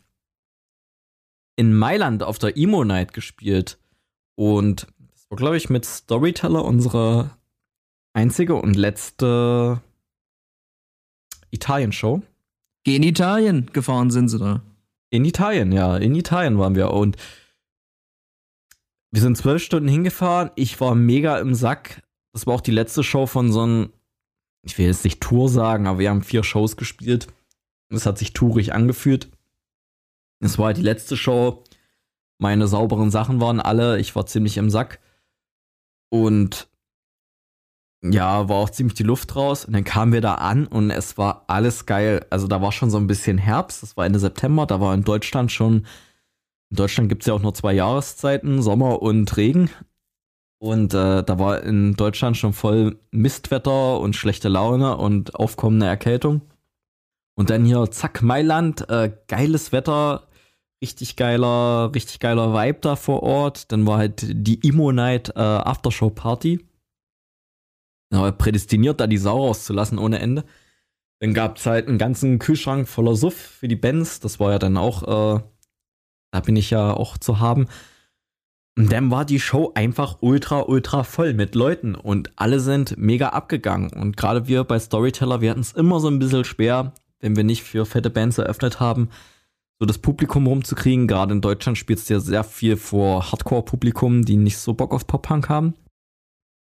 [1.57, 3.79] in Mailand auf der Emo Night gespielt.
[4.37, 7.31] Und das war, glaube ich, mit Storyteller unsere
[8.13, 9.81] einzige und letzte
[11.51, 12.23] Italien-Show.
[12.85, 14.63] In Italien gefahren sind sie da.
[15.11, 15.97] In Italien, ja.
[15.97, 16.91] In Italien waren wir.
[16.91, 17.17] Und
[19.11, 20.51] wir sind zwölf Stunden hingefahren.
[20.55, 22.03] Ich war mega im Sack.
[22.33, 23.93] Das war auch die letzte Show von so einem,
[24.63, 27.29] ich will jetzt nicht Tour sagen, aber wir haben vier Shows gespielt.
[27.91, 29.31] Es hat sich tourig angefühlt.
[30.41, 31.65] Es war halt die letzte Show.
[32.39, 33.99] Meine sauberen Sachen waren alle.
[33.99, 35.01] Ich war ziemlich im Sack.
[36.11, 36.69] Und
[38.03, 39.65] ja, war auch ziemlich die Luft raus.
[39.65, 42.25] Und dann kamen wir da an und es war alles geil.
[42.31, 43.83] Also da war schon so ein bisschen Herbst.
[43.83, 44.67] Das war Ende September.
[44.67, 45.87] Da war in Deutschland schon.
[46.71, 49.71] In Deutschland gibt es ja auch nur zwei Jahreszeiten, Sommer und Regen.
[50.61, 56.43] Und äh, da war in Deutschland schon voll Mistwetter und schlechte Laune und aufkommende Erkältung.
[57.37, 60.27] Und dann hier, zack, Mailand, äh, geiles Wetter,
[60.83, 63.71] richtig geiler, richtig geiler Vibe da vor Ort.
[63.71, 66.67] Dann war halt die Emo Night äh, Aftershow Party.
[68.13, 70.45] Ja, prädestiniert, da die Sau rauszulassen ohne Ende.
[71.21, 74.19] Dann gab es halt einen ganzen Kühlschrank voller Suff für die Bands.
[74.21, 75.43] Das war ja dann auch, äh,
[76.31, 77.67] da bin ich ja auch zu haben.
[78.77, 83.31] Und dann war die Show einfach ultra, ultra voll mit Leuten und alle sind mega
[83.31, 83.93] abgegangen.
[83.93, 87.43] Und gerade wir bei Storyteller, wir hatten es immer so ein bisschen schwer, wenn wir
[87.43, 89.09] nicht für fette Bands eröffnet haben,
[89.81, 91.09] so das Publikum rumzukriegen.
[91.09, 95.09] Gerade in Deutschland spielt es ja sehr viel vor Hardcore-Publikum, die nicht so Bock auf
[95.09, 95.75] Pop-Punk haben.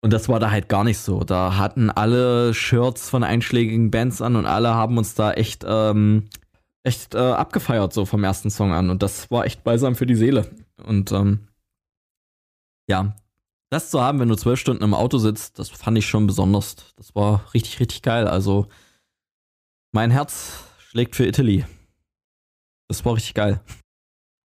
[0.04, 1.23] Und das war da halt gar nicht so.
[1.23, 6.28] Da hatten alle Shirts von einschlägigen Bands an und alle haben uns da echt, ähm,
[6.84, 8.89] echt äh, abgefeiert, so vom ersten Song an.
[8.89, 10.50] Und das war echt balsam für die Seele.
[10.84, 11.48] Und ähm,
[12.89, 13.15] ja,
[13.69, 16.76] das zu haben, wenn du zwölf Stunden im Auto sitzt, das fand ich schon besonders.
[16.96, 18.28] Das war richtig, richtig geil.
[18.28, 18.67] Also
[19.93, 21.65] mein Herz schlägt für Italy.
[22.89, 23.62] Das war richtig geil.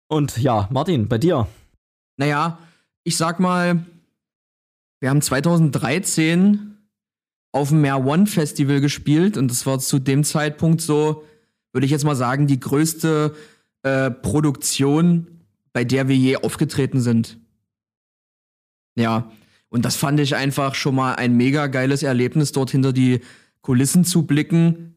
[0.08, 1.48] Und ja, Martin, bei dir?
[2.18, 2.60] Naja,
[3.04, 3.86] ich sag mal,
[5.02, 6.78] wir haben 2013
[7.52, 11.24] auf dem Mehr One Festival gespielt und das war zu dem Zeitpunkt so,
[11.71, 13.36] würde ich jetzt mal sagen, die größte
[13.84, 15.27] äh, Produktion,
[15.73, 17.38] bei der wir je aufgetreten sind.
[18.95, 19.32] Ja,
[19.69, 23.21] und das fand ich einfach schon mal ein mega geiles Erlebnis, dort hinter die
[23.62, 24.95] Kulissen zu blicken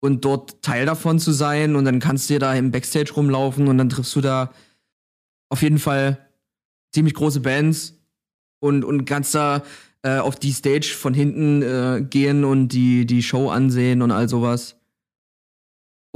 [0.00, 1.76] und dort Teil davon zu sein.
[1.76, 4.52] Und dann kannst du dir da im Backstage rumlaufen und dann triffst du da
[5.48, 6.28] auf jeden Fall
[6.92, 7.94] ziemlich große Bands
[8.60, 9.62] und, und kannst da
[10.02, 14.28] äh, auf die Stage von hinten äh, gehen und die, die Show ansehen und all
[14.28, 14.77] sowas.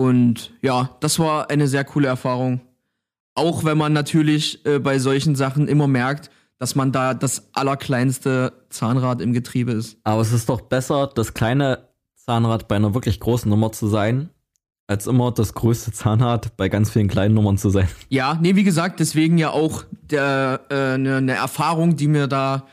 [0.02, 2.60] Und ja, das war eine sehr coole Erfahrung.
[3.36, 8.52] Auch wenn man natürlich äh, bei solchen Sachen immer merkt, dass man da das allerkleinste
[8.68, 9.98] Zahnrad im Getriebe ist.
[10.02, 11.86] Aber es ist doch besser, das kleine
[12.16, 14.30] Zahnrad bei einer wirklich großen Nummer zu sein,
[14.88, 17.88] als immer das größte Zahnrad bei ganz vielen kleinen Nummern zu sein.
[18.08, 22.66] Ja, nee, wie gesagt, deswegen ja auch eine äh, ne, Erfahrung, die mir da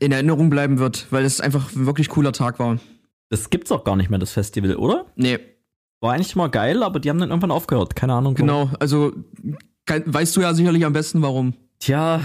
[0.00, 2.80] in Erinnerung bleiben wird, weil es einfach ein wirklich cooler Tag war.
[3.28, 5.06] Das gibt's auch gar nicht mehr, das Festival, oder?
[5.14, 5.38] Nee.
[6.00, 7.94] War eigentlich mal geil, aber die haben dann irgendwann aufgehört.
[7.94, 8.34] Keine Ahnung.
[8.34, 8.46] Warum.
[8.46, 9.12] Genau, also
[9.86, 11.54] weißt du ja sicherlich am besten, warum.
[11.78, 12.22] Tja,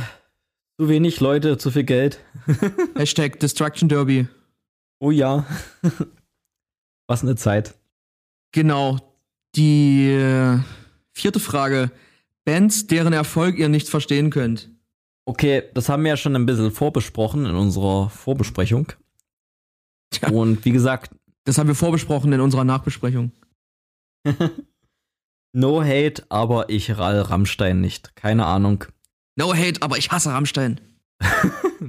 [0.80, 2.20] zu wenig Leute, zu viel Geld.
[2.96, 4.28] Hashtag Destruction Derby.
[5.00, 5.46] Oh ja.
[7.08, 7.76] Was eine Zeit.
[8.52, 8.98] Genau.
[9.56, 10.60] Die äh,
[11.12, 11.92] vierte Frage.
[12.46, 14.70] Bands, deren Erfolg ihr nicht verstehen könnt.
[15.26, 18.94] Okay, das haben wir ja schon ein bisschen vorbesprochen in unserer Vorbesprechung.
[20.12, 20.30] Tja.
[20.30, 21.14] Und wie gesagt.
[21.44, 23.32] Das haben wir vorbesprochen in unserer Nachbesprechung.
[25.54, 28.16] no hate, aber ich rall Rammstein nicht.
[28.16, 28.86] Keine Ahnung.
[29.36, 30.82] No hate, aber ich hasse Rammstein.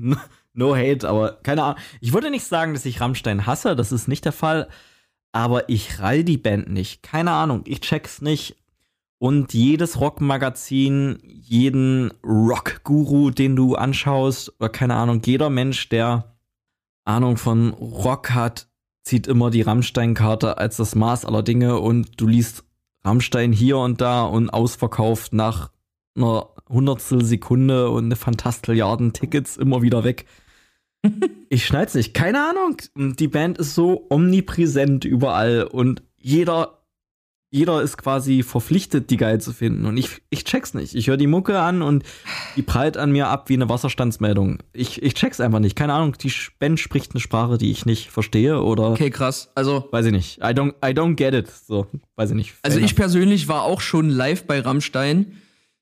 [0.52, 1.80] no, hate, aber keine Ahnung.
[2.00, 4.68] Ich würde nicht sagen, dass ich Rammstein hasse, das ist nicht der Fall.
[5.32, 7.02] Aber ich rall die Band nicht.
[7.02, 8.56] Keine Ahnung, ich check's nicht.
[9.18, 16.36] Und jedes Rockmagazin, jeden Rock-Guru, den du anschaust, oder keine Ahnung, jeder Mensch, der
[17.04, 18.68] Ahnung von Rock hat,
[19.06, 22.64] zieht immer die Rammstein-Karte als das Maß aller Dinge und du liest
[23.04, 25.70] Rammstein hier und da und ausverkauft nach
[26.16, 30.26] einer Hundertstel Sekunde und eine Fantastilliarden Tickets immer wieder weg.
[31.48, 32.14] ich schneid's nicht.
[32.14, 32.78] Keine Ahnung.
[32.96, 36.75] Die Band ist so omnipräsent überall und jeder
[37.50, 39.86] jeder ist quasi verpflichtet, die geil zu finden.
[39.86, 40.94] Und ich, ich check's nicht.
[40.94, 42.04] Ich höre die Mucke an und
[42.56, 44.58] die prallt an mir ab wie eine Wasserstandsmeldung.
[44.72, 45.76] Ich, ich check's einfach nicht.
[45.76, 48.90] Keine Ahnung, die Band spricht eine Sprache, die ich nicht verstehe oder.
[48.90, 49.50] Okay, krass.
[49.54, 49.88] Also.
[49.92, 50.38] Weiß ich nicht.
[50.38, 51.48] I don't, I don't get it.
[51.48, 52.54] So, weiß ich nicht.
[52.62, 55.36] Also ich persönlich war auch schon live bei Rammstein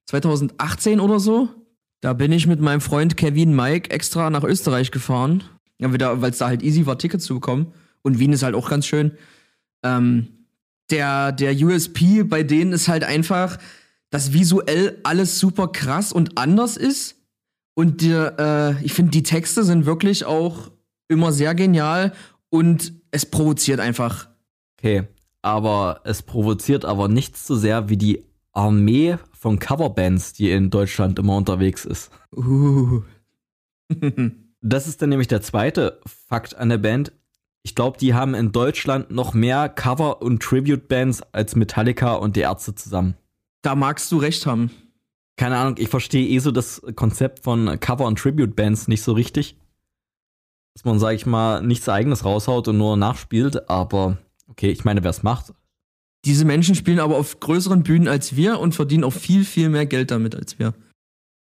[0.07, 1.49] 2018 oder so.
[2.03, 5.45] Da bin ich mit meinem Freund Kevin Mike extra nach Österreich gefahren.
[5.79, 7.73] Ja, weil es da halt easy war, Tickets zu bekommen.
[8.03, 9.13] Und Wien ist halt auch ganz schön.
[9.83, 10.29] Ähm,
[10.91, 13.59] der, der USP bei denen ist halt einfach,
[14.11, 17.17] dass visuell alles super krass und anders ist.
[17.75, 20.71] Und die, äh, ich finde, die Texte sind wirklich auch
[21.09, 22.13] immer sehr genial
[22.51, 24.29] und es provoziert einfach.
[24.79, 25.09] Okay,
[25.43, 31.19] aber es provoziert aber nicht so sehr wie die Armee von Coverbands, die in Deutschland
[31.19, 32.11] immer unterwegs ist.
[32.35, 33.03] Uh.
[34.63, 37.13] das ist dann nämlich der zweite Fakt an der Band
[37.65, 42.41] ich glaube, die haben in Deutschland noch mehr Cover- und Tribute-Bands als Metallica und die
[42.41, 43.15] Ärzte zusammen.
[43.63, 44.71] Da magst du recht haben.
[45.37, 49.57] Keine Ahnung, ich verstehe eh so das Konzept von Cover- und Tribute-Bands nicht so richtig.
[50.75, 55.03] Dass man, sag ich mal, nichts eigenes raushaut und nur nachspielt, aber okay, ich meine,
[55.03, 55.55] wer es macht.
[56.27, 59.87] Diese Menschen spielen aber auf größeren Bühnen als wir und verdienen auch viel, viel mehr
[59.87, 60.75] Geld damit als wir.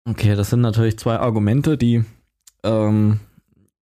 [0.09, 2.03] Okay, das sind natürlich zwei Argumente, die
[2.63, 3.19] ähm,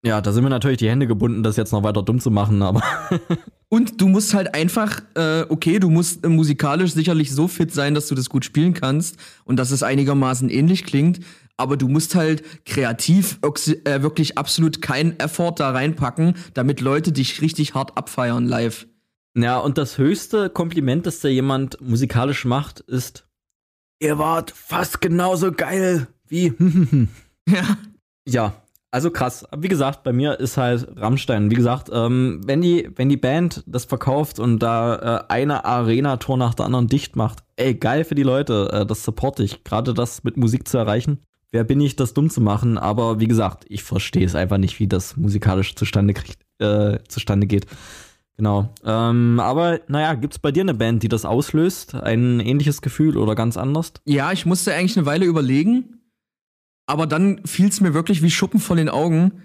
[0.09, 2.63] ja, da sind mir natürlich die Hände gebunden, das jetzt noch weiter dumm zu machen,
[2.63, 2.83] aber.
[3.69, 7.95] Und du musst halt einfach, äh, okay, du musst äh, musikalisch sicherlich so fit sein,
[7.95, 11.21] dass du das gut spielen kannst und dass es einigermaßen ähnlich klingt,
[11.59, 17.43] aber du musst halt kreativ äh, wirklich absolut keinen Effort da reinpacken, damit Leute dich
[17.43, 18.87] richtig hart abfeiern live.
[19.37, 23.29] Ja, und das höchste Kompliment, das da jemand musikalisch macht, ist,
[24.01, 26.55] ihr wart fast genauso geil wie.
[27.47, 27.77] ja.
[28.27, 29.45] Ja, also krass.
[29.57, 31.51] Wie gesagt, bei mir ist halt Rammstein.
[31.51, 36.37] Wie gesagt, ähm, wenn die, wenn die Band das verkauft und da äh, eine Arena-Tour
[36.39, 38.71] nach der anderen dicht macht, ey, geil für die Leute.
[38.73, 39.63] Äh, das supporte ich.
[39.65, 41.19] Gerade das mit Musik zu erreichen.
[41.51, 42.79] Wer bin ich, das dumm zu machen?
[42.79, 47.47] Aber wie gesagt, ich verstehe es einfach nicht, wie das musikalisch zustande kriegt, äh, zustande
[47.47, 47.67] geht.
[48.37, 48.73] Genau.
[48.85, 51.95] Ähm, aber naja, gibt es bei dir eine Band, die das auslöst?
[51.95, 53.93] Ein ähnliches Gefühl oder ganz anders?
[54.05, 55.98] Ja, ich musste eigentlich eine Weile überlegen
[56.89, 59.43] aber dann fiel es mir wirklich wie Schuppen von den Augen.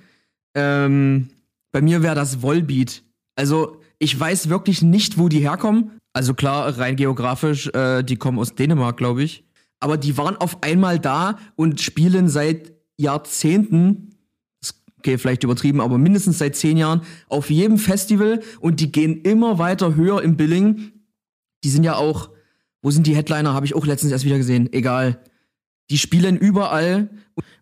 [0.55, 1.29] Ähm,
[1.73, 3.03] bei mir wäre das Volbeat.
[3.35, 5.91] Also ich weiß wirklich nicht, wo die herkommen.
[6.13, 9.43] Also klar, rein geografisch, äh, die kommen aus Dänemark, glaube ich.
[9.81, 14.15] Aber die waren auf einmal da und spielen seit Jahrzehnten,
[14.99, 19.59] okay, vielleicht übertrieben, aber mindestens seit zehn Jahren auf jedem Festival und die gehen immer
[19.59, 20.93] weiter höher im Billing.
[21.65, 22.29] Die sind ja auch,
[22.81, 23.53] wo sind die Headliner?
[23.53, 24.71] Habe ich auch letztens erst wieder gesehen.
[24.71, 25.19] Egal.
[25.89, 27.09] Die spielen überall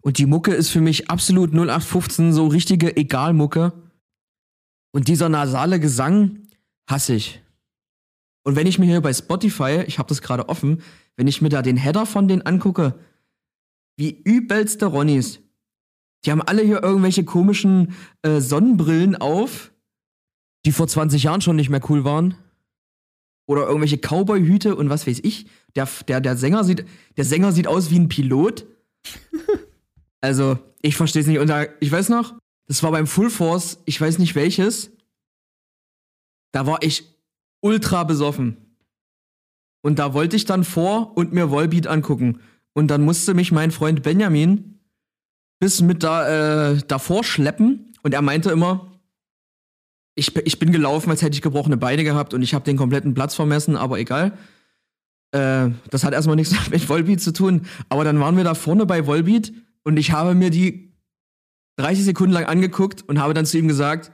[0.01, 3.73] und die Mucke ist für mich absolut 0815, so richtige Egalmucke.
[4.91, 6.47] Und dieser nasale Gesang
[6.89, 7.41] hasse ich.
[8.43, 10.81] Und wenn ich mir hier bei Spotify, ich habe das gerade offen,
[11.15, 12.95] wenn ich mir da den Header von denen angucke,
[13.97, 15.39] wie übelste Ronnies.
[16.25, 19.71] Die haben alle hier irgendwelche komischen äh, Sonnenbrillen auf,
[20.65, 22.35] die vor 20 Jahren schon nicht mehr cool waren.
[23.47, 25.47] Oder irgendwelche Cowboy-Hüte und was weiß ich.
[25.75, 26.85] Der, der, der, Sänger sieht,
[27.17, 28.65] der Sänger sieht aus wie ein Pilot.
[30.21, 31.39] also, ich verstehe es nicht.
[31.39, 32.35] Und da, ich weiß noch,
[32.67, 34.91] das war beim Full Force, ich weiß nicht welches.
[36.51, 37.05] Da war ich
[37.61, 38.57] ultra besoffen.
[39.81, 42.39] Und da wollte ich dann vor und mir Volbeat angucken.
[42.73, 44.79] Und dann musste mich mein Freund Benjamin
[45.59, 47.93] bis mit da, äh, davor schleppen.
[48.03, 48.91] Und er meinte immer,
[50.15, 53.13] ich, ich bin gelaufen, als hätte ich gebrochene Beine gehabt und ich habe den kompletten
[53.13, 54.37] Platz vermessen, aber egal.
[55.31, 57.67] Äh, das hat erstmal nichts mit Volbeat zu tun.
[57.89, 60.93] Aber dann waren wir da vorne bei Volbeat und ich habe mir die
[61.77, 64.11] 30 Sekunden lang angeguckt und habe dann zu ihm gesagt,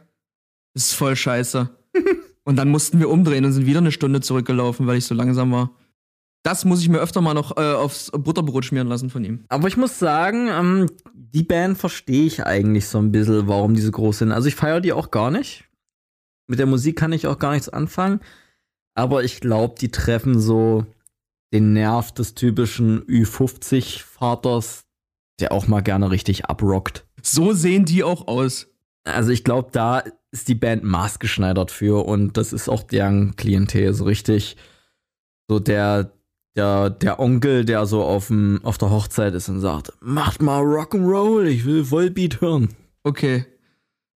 [0.74, 1.70] das ist voll scheiße.
[2.44, 5.52] und dann mussten wir umdrehen und sind wieder eine Stunde zurückgelaufen, weil ich so langsam
[5.52, 5.72] war.
[6.44, 9.44] Das muss ich mir öfter mal noch äh, aufs Butterbrot schmieren lassen von ihm.
[9.50, 13.82] Aber ich muss sagen, ähm, die Band verstehe ich eigentlich so ein bisschen, warum die
[13.82, 14.32] so groß sind.
[14.32, 15.66] Also ich feiere die auch gar nicht.
[16.48, 18.22] Mit der Musik kann ich auch gar nichts anfangen.
[18.96, 20.86] Aber ich glaube, die treffen so
[21.54, 24.84] den Nerv des typischen Ü50-Vaters,
[25.40, 27.06] der auch mal gerne richtig abrockt.
[27.22, 28.68] So sehen die auch aus.
[29.04, 33.94] Also ich glaube, da ist die Band maßgeschneidert für und das ist auch deren Klientel
[33.94, 34.58] so richtig.
[35.50, 36.12] So der,
[36.56, 40.62] der, der Onkel, der so auf, dem, auf der Hochzeit ist und sagt, macht mal
[40.62, 42.70] Rock'n'Roll, ich will Vollbeat hören.
[43.04, 43.46] Okay.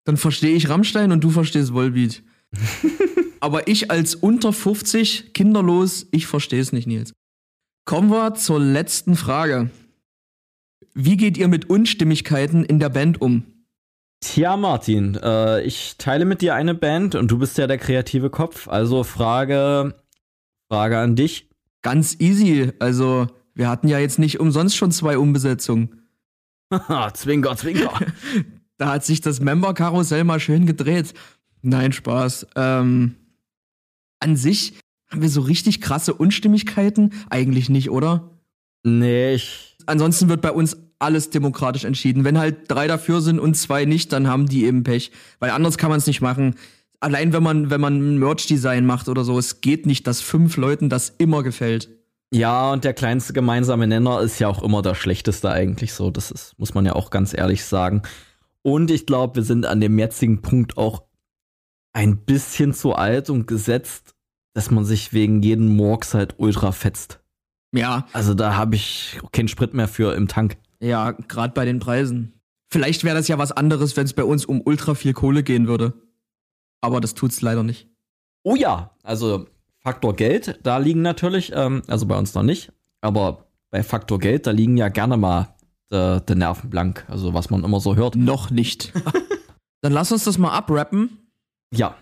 [0.03, 2.23] Dann verstehe ich Rammstein und du verstehst Volbeat.
[3.39, 7.13] Aber ich als unter 50, kinderlos, ich verstehe es nicht, Nils.
[7.91, 9.69] Kommen wir zur letzten Frage.
[10.93, 13.43] Wie geht ihr mit Unstimmigkeiten in der Band um?
[14.21, 18.29] Tja, Martin, äh, ich teile mit dir eine Band und du bist ja der kreative
[18.29, 18.69] Kopf.
[18.69, 19.93] Also Frage,
[20.69, 21.49] Frage an dich.
[21.81, 22.71] Ganz easy.
[22.79, 26.07] Also, wir hatten ja jetzt nicht umsonst schon zwei Umbesetzungen.
[26.71, 27.91] Haha, zwinker, zwinker.
[28.77, 31.13] Da hat sich das Member-Karussell mal schön gedreht.
[31.61, 32.47] Nein, Spaß.
[32.55, 33.15] Ähm,
[34.21, 34.75] an sich
[35.11, 37.13] haben wir so richtig krasse Unstimmigkeiten?
[37.29, 38.31] Eigentlich nicht, oder?
[38.83, 39.77] nee, ich.
[39.85, 42.23] Ansonsten wird bei uns alles demokratisch entschieden.
[42.23, 45.11] Wenn halt drei dafür sind und zwei nicht, dann haben die eben Pech.
[45.39, 46.55] Weil anders kann man es nicht machen.
[46.99, 50.57] Allein wenn man, wenn man ein Merch-Design macht oder so, es geht nicht, dass fünf
[50.57, 51.89] Leuten das immer gefällt.
[52.31, 56.11] Ja, und der kleinste gemeinsame Nenner ist ja auch immer der schlechteste eigentlich so.
[56.11, 58.03] Das ist, muss man ja auch ganz ehrlich sagen.
[58.61, 61.03] Und ich glaube, wir sind an dem jetzigen Punkt auch
[61.93, 64.13] ein bisschen zu alt und gesetzt,
[64.53, 67.19] dass man sich wegen jedem Murks halt ultra fetzt.
[67.73, 70.57] Ja, Also da habe ich keinen Sprit mehr für im Tank.
[70.81, 72.33] ja, gerade bei den Preisen.
[72.69, 75.67] Vielleicht wäre das ja was anderes, wenn es bei uns um ultra viel Kohle gehen
[75.67, 75.93] würde.
[76.81, 77.87] Aber das tut's leider nicht.
[78.43, 79.45] Oh ja, also
[79.79, 84.47] Faktor Geld, da liegen natürlich, ähm, also bei uns noch nicht, aber bei Faktor Geld,
[84.47, 85.55] da liegen ja gerne mal
[85.91, 88.15] der de Nerven blank, also was man immer so hört.
[88.15, 88.91] Noch nicht.
[89.81, 91.17] Dann lass uns das mal abrappen.
[91.73, 91.95] Ja.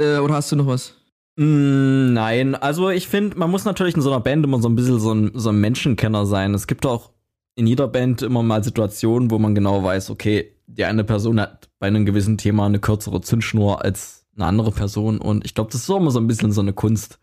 [0.00, 0.94] Äh, oder hast du noch was?
[1.36, 4.76] Mm, nein, also ich finde, man muss natürlich in so einer Band immer so ein
[4.76, 6.54] bisschen so ein, so ein Menschenkenner sein.
[6.54, 7.10] Es gibt auch
[7.56, 11.68] in jeder Band immer mal Situationen, wo man genau weiß, okay, die eine Person hat
[11.78, 15.18] bei einem gewissen Thema eine kürzere Zündschnur als eine andere Person.
[15.18, 17.18] Und ich glaube, das ist auch immer so ein bisschen so eine Kunst,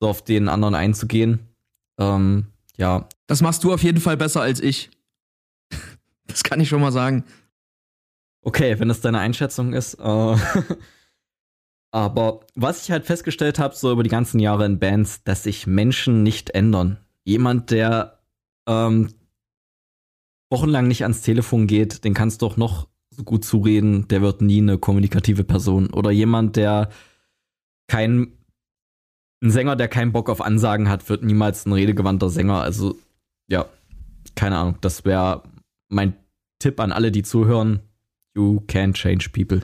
[0.00, 1.40] so auf den anderen einzugehen.
[1.98, 2.46] Ähm,
[2.76, 4.90] ja, Das machst du auf jeden Fall besser als ich.
[6.26, 7.24] Das kann ich schon mal sagen.
[8.40, 9.94] Okay, wenn das deine Einschätzung ist.
[10.00, 10.36] Äh,
[11.94, 15.68] aber was ich halt festgestellt habe, so über die ganzen Jahre in Bands, dass sich
[15.68, 16.98] Menschen nicht ändern.
[17.22, 18.18] Jemand, der
[18.66, 19.14] ähm,
[20.50, 24.42] wochenlang nicht ans Telefon geht, den kannst du doch noch so gut zureden, der wird
[24.42, 25.90] nie eine kommunikative Person.
[25.90, 26.88] Oder jemand, der
[27.86, 28.32] kein
[29.40, 32.60] ein Sänger, der keinen Bock auf Ansagen hat, wird niemals ein redegewandter Sänger.
[32.60, 32.98] Also,
[33.46, 33.66] ja,
[34.34, 34.78] keine Ahnung.
[34.80, 35.44] Das wäre
[35.88, 36.14] mein
[36.58, 37.82] Tipp an alle, die zuhören.
[38.34, 39.60] You can change people.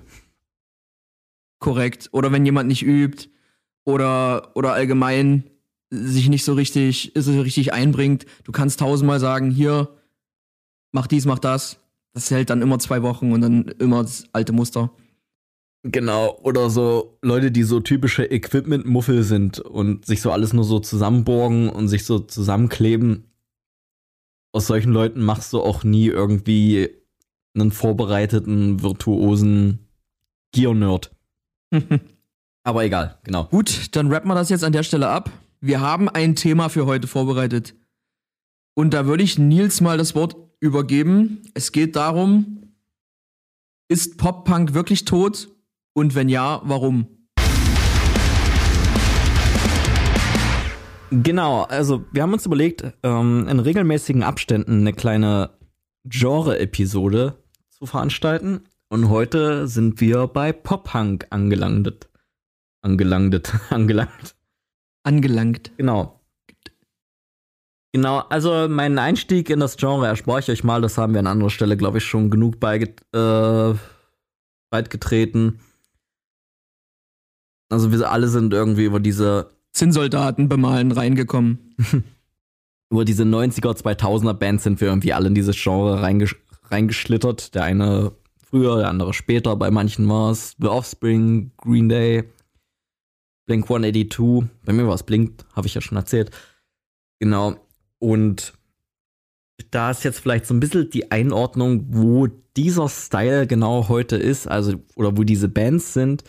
[1.60, 2.08] Korrekt.
[2.12, 3.28] Oder wenn jemand nicht übt
[3.84, 5.44] oder, oder allgemein
[5.90, 8.26] sich nicht so richtig, so richtig einbringt.
[8.44, 9.88] Du kannst tausendmal sagen, hier,
[10.92, 11.78] mach dies, mach das.
[12.12, 14.90] Das hält dann immer zwei Wochen und dann immer das alte Muster.
[15.82, 20.78] Genau, oder so Leute, die so typische Equipment-Muffel sind und sich so alles nur so
[20.78, 23.24] zusammenborgen und sich so zusammenkleben.
[24.52, 26.90] Aus solchen Leuten machst du auch nie irgendwie
[27.54, 29.88] einen vorbereiteten, virtuosen
[30.52, 31.12] Gear-Nerd.
[32.62, 33.44] Aber egal, genau.
[33.44, 35.30] Gut, dann rappen wir das jetzt an der Stelle ab.
[35.60, 37.74] Wir haben ein Thema für heute vorbereitet.
[38.74, 41.42] Und da würde ich Nils mal das Wort übergeben.
[41.54, 42.74] Es geht darum,
[43.88, 45.48] ist Pop-Punk wirklich tot?
[45.94, 47.06] Und wenn ja, warum?
[51.10, 55.50] Genau, also wir haben uns überlegt, ähm, in regelmäßigen Abständen eine kleine
[56.04, 57.36] Genre-Episode
[57.70, 58.60] zu veranstalten.
[58.92, 62.08] Und heute sind wir bei Pop-Punk angelandet.
[62.82, 64.34] Angelandet, angelangt.
[65.04, 65.70] Angelangt.
[65.76, 66.20] Genau.
[67.92, 70.80] Genau, also meinen Einstieg in das Genre erspare ich euch mal.
[70.80, 73.74] Das haben wir an anderer Stelle, glaube ich, schon genug beiget äh,
[74.70, 75.60] beigetreten.
[77.68, 81.76] Also wir alle sind irgendwie über diese Zinnsoldaten bemalen reingekommen.
[82.90, 87.54] über diese 90er, 2000er Bands sind wir irgendwie alle in dieses Genre reingesch reingeschlittert.
[87.54, 88.12] Der eine
[88.50, 89.56] früher, der andere später.
[89.56, 92.24] Bei manchen war es The Offspring, Green Day,
[93.46, 94.48] Blink 182.
[94.64, 96.30] Bei mir war es Blink, habe ich ja schon erzählt.
[97.18, 97.56] Genau.
[97.98, 98.54] Und
[99.70, 104.46] da ist jetzt vielleicht so ein bisschen die Einordnung, wo dieser Style genau heute ist,
[104.46, 106.24] also oder wo diese Bands sind.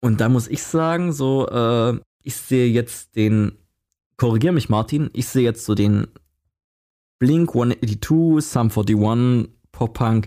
[0.00, 3.52] Und da muss ich sagen, so, äh, ich sehe jetzt den,
[4.16, 6.06] korrigier mich Martin, ich sehe jetzt so den
[7.18, 10.26] Blink 182, Sum 41, Pop-Punk.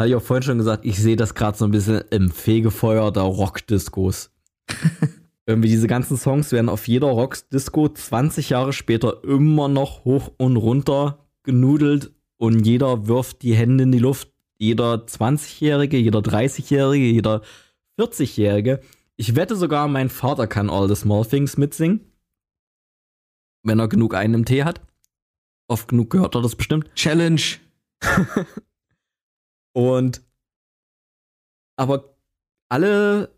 [0.00, 3.12] Hatte ich auch vorhin schon gesagt, ich sehe das gerade so ein bisschen im Fegefeuer
[3.12, 4.30] der Rock-Discos.
[5.46, 10.56] Irgendwie diese ganzen Songs werden auf jeder Rock-Disco 20 Jahre später immer noch hoch und
[10.56, 14.32] runter genudelt und jeder wirft die Hände in die Luft.
[14.56, 17.42] Jeder 20-Jährige, jeder 30-Jährige, jeder
[17.98, 18.80] 40-Jährige.
[19.16, 22.10] Ich wette sogar, mein Vater kann All the Small Things mitsingen.
[23.64, 24.80] Wenn er genug einen im Tee hat.
[25.68, 26.90] Oft genug gehört er das bestimmt.
[26.94, 27.42] Challenge.
[29.72, 30.22] Und
[31.76, 32.16] aber
[32.68, 33.34] alle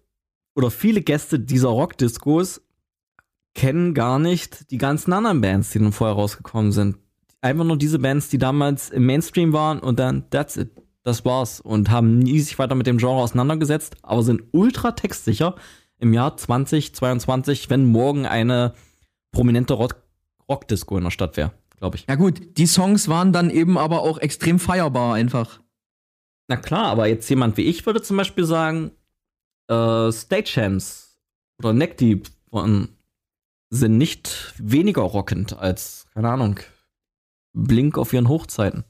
[0.55, 2.63] oder viele Gäste dieser Rockdiscos
[3.55, 6.99] kennen gar nicht die ganzen anderen Bands, die dann vorher rausgekommen sind.
[7.41, 10.71] Einfach nur diese Bands, die damals im Mainstream waren und dann that's it.
[11.05, 11.61] Das war's.
[11.61, 15.57] Und haben nie sich weiter mit dem Genre auseinandergesetzt, aber sind ultra textsicher
[15.99, 18.75] im Jahr 2022, wenn morgen eine
[19.33, 19.97] prominente Rock
[20.49, 22.07] Rockdisco in der Stadt wäre, glaube ich.
[22.09, 25.62] Ja gut, die Songs waren dann eben aber auch extrem feierbar einfach.
[26.53, 28.91] Na klar, aber jetzt jemand wie ich würde zum Beispiel sagen,
[29.71, 31.19] äh, Stagehands
[31.59, 32.29] oder Neckdeep
[33.71, 36.61] sind nicht weniger rockend als, keine Ahnung,
[37.55, 38.85] Blink auf ihren Hochzeiten.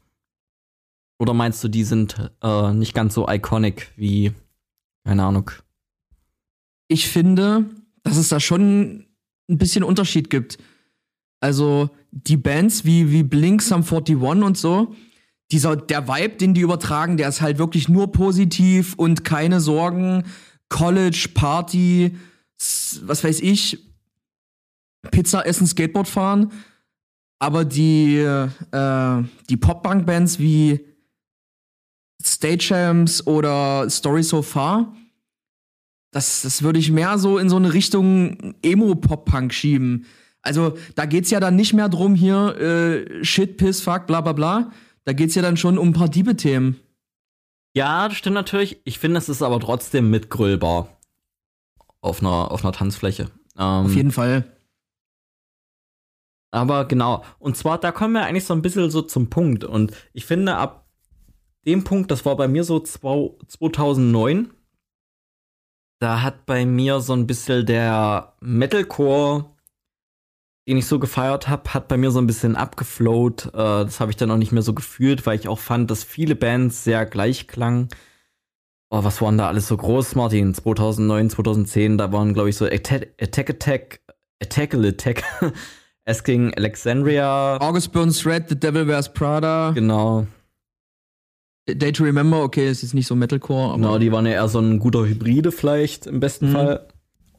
[1.20, 4.32] Oder meinst du, die sind äh, nicht ganz so iconic wie,
[5.04, 5.52] keine Ahnung?
[6.88, 7.70] Ich finde,
[8.02, 9.06] dass es da schon
[9.48, 10.58] ein bisschen Unterschied gibt.
[11.38, 14.96] Also die Bands wie, wie Blink, Sum 41 und so,
[15.52, 20.24] dieser, der Vibe, den die übertragen, der ist halt wirklich nur positiv und keine Sorgen.
[20.68, 22.16] College, Party,
[23.02, 23.78] was weiß ich,
[25.10, 26.52] Pizza essen, Skateboard fahren.
[27.38, 30.80] Aber die, äh, die Pop-Punk-Bands wie
[32.58, 34.94] Champs oder Story So Far,
[36.12, 40.06] das, das würde ich mehr so in so eine Richtung Emo-Pop-Punk schieben.
[40.40, 44.32] Also da geht's ja dann nicht mehr drum hier äh, Shit, Piss, Fuck, bla bla
[44.32, 44.70] bla.
[45.04, 46.80] Da geht's ja dann schon um ein paar Diebe-Themen.
[47.74, 48.80] Ja, das stimmt natürlich.
[48.84, 50.96] Ich finde, es ist aber trotzdem mitgrüllbar.
[52.00, 53.30] Auf einer, auf einer Tanzfläche.
[53.56, 54.44] Ähm, auf jeden Fall.
[56.50, 57.24] Aber genau.
[57.38, 59.64] Und zwar, da kommen wir eigentlich so ein bisschen so zum Punkt.
[59.64, 60.86] Und ich finde, ab
[61.66, 64.50] dem Punkt, das war bei mir so 2009,
[66.00, 69.51] da hat bei mir so ein bisschen der Metalcore,
[70.68, 73.46] den ich so gefeiert habe, hat bei mir so ein bisschen abgeflowt.
[73.46, 76.04] Äh, das habe ich dann auch nicht mehr so gefühlt, weil ich auch fand, dass
[76.04, 77.88] viele Bands sehr gleich klangen.
[78.90, 80.54] Oh, was waren da alles so groß, Martin?
[80.54, 83.98] 2009, 2010, da waren, glaube ich, so Attack Attack, Attack,
[84.40, 85.24] Attack, Attack
[86.04, 87.58] Asking Alexandria.
[87.60, 89.70] August Burns Thread, The Devil Wears Prada.
[89.70, 90.26] Genau.
[91.68, 93.68] Day to Remember, okay, es ist nicht so Metalcore.
[93.68, 96.52] Aber genau, die waren ja eher so ein guter Hybride vielleicht im besten mhm.
[96.52, 96.88] Fall.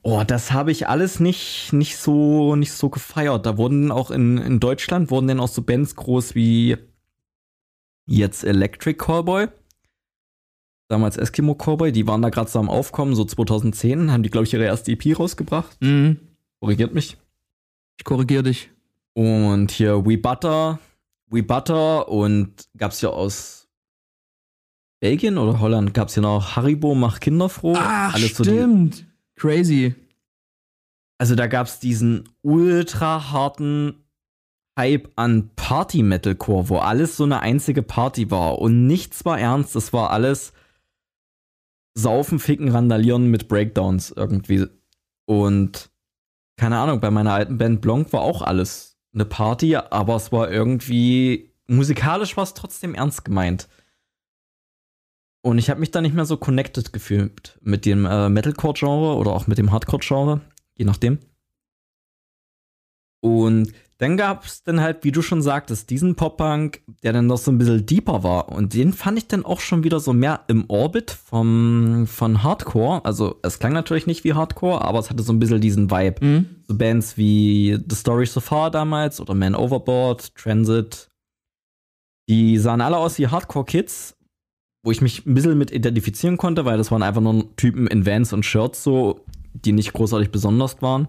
[0.06, 3.46] Oh, das habe ich alles nicht, nicht, so, nicht so gefeiert.
[3.46, 6.78] Da wurden auch in, in Deutschland wurden dann auch so Bands groß wie
[8.06, 9.48] jetzt Electric Callboy.
[10.90, 14.46] Damals Eskimo Callboy, die waren da gerade so am Aufkommen, so 2010, haben die, glaube
[14.46, 15.78] ich, ihre erste EP rausgebracht.
[15.82, 16.20] Mhm.
[16.60, 17.18] Korrigiert mich.
[17.98, 18.72] Ich korrigiere dich.
[19.14, 20.80] Und hier We Butter,
[21.28, 23.70] We Butter und gab's ja aus
[25.00, 27.76] Belgien oder Holland gab's ja noch Haribo macht Kinder froh.
[27.78, 28.96] Ach, Alles stimmt.
[28.96, 29.13] So
[29.44, 29.94] Crazy.
[31.20, 34.06] Also da gab's diesen ultra harten
[34.80, 39.76] Hype an Party Metalcore, wo alles so eine einzige Party war und nichts war ernst,
[39.76, 40.54] es war alles
[41.94, 44.66] Saufen, Ficken, Randalieren mit Breakdowns irgendwie.
[45.26, 45.92] Und
[46.56, 50.50] keine Ahnung, bei meiner alten Band Blanc war auch alles eine Party, aber es war
[50.50, 53.68] irgendwie musikalisch war es trotzdem ernst gemeint.
[55.46, 59.34] Und ich habe mich da nicht mehr so connected gefühlt mit dem äh, Metalcore-Genre oder
[59.34, 60.40] auch mit dem Hardcore-Genre,
[60.78, 61.20] je nachdem.
[63.20, 67.38] Und dann gab es dann halt, wie du schon sagtest, diesen Pop-Punk, der dann noch
[67.38, 68.50] so ein bisschen deeper war.
[68.50, 73.04] Und den fand ich dann auch schon wieder so mehr im Orbit vom, von Hardcore.
[73.04, 76.26] Also es klang natürlich nicht wie Hardcore, aber es hatte so ein bisschen diesen Vibe.
[76.26, 76.46] Mhm.
[76.68, 81.10] So Bands wie The Story So Far damals oder Man Overboard, Transit.
[82.30, 84.18] Die sahen alle aus wie Hardcore-Kids,
[84.84, 88.06] wo ich mich ein bisschen mit identifizieren konnte, weil das waren einfach nur Typen in
[88.06, 89.22] Vans und Shirts so,
[89.54, 91.08] die nicht großartig besonders waren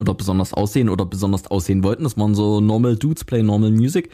[0.00, 2.02] oder besonders aussehen oder besonders aussehen wollten.
[2.04, 4.10] Das waren so Normal Dudes Play Normal Music.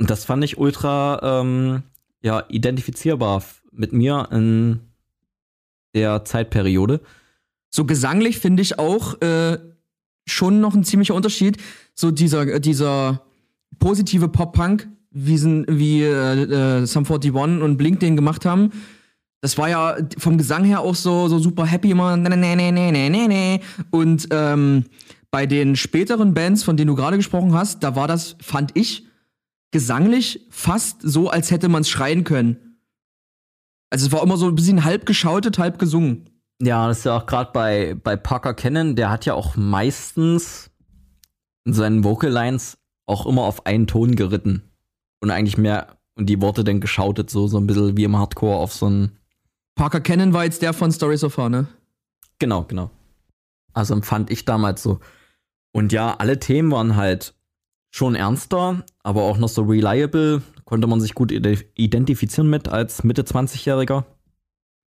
[0.00, 1.82] Und das fand ich ultra ähm,
[2.22, 4.80] ja, identifizierbar mit mir in
[5.94, 7.00] der Zeitperiode.
[7.68, 9.58] So gesanglich finde ich auch äh,
[10.26, 11.58] schon noch ein ziemlicher Unterschied.
[11.94, 13.22] So dieser, dieser
[13.78, 14.88] positive Pop-Punk,
[15.26, 18.72] wie, wie äh, äh, Sum 41 und Blink den gemacht haben,
[19.40, 22.12] das war ja vom Gesang her auch so, so super happy immer.
[23.90, 24.84] Und ähm,
[25.30, 29.06] bei den späteren Bands, von denen du gerade gesprochen hast, da war das, fand ich,
[29.70, 32.80] gesanglich fast so, als hätte man es schreien können.
[33.90, 36.28] Also es war immer so ein bisschen halb geschautet, halb gesungen.
[36.60, 40.70] Ja, das ist ja auch gerade bei, bei Parker Cannon, der hat ja auch meistens
[41.64, 44.62] in seinen Vocal Lines auch immer auf einen Ton geritten.
[45.20, 48.58] Und eigentlich mehr, und die Worte dann geschautet, so, so ein bisschen wie im Hardcore
[48.58, 49.18] auf so ein
[49.74, 51.68] Parker Cannon war jetzt der von Stories of Far, ne?
[52.40, 52.90] Genau, genau.
[53.72, 54.98] Also empfand ich damals so.
[55.72, 57.34] Und ja, alle Themen waren halt
[57.90, 60.42] schon ernster, aber auch noch so reliable.
[60.64, 64.04] Konnte man sich gut identifizieren mit als Mitte 20-Jähriger.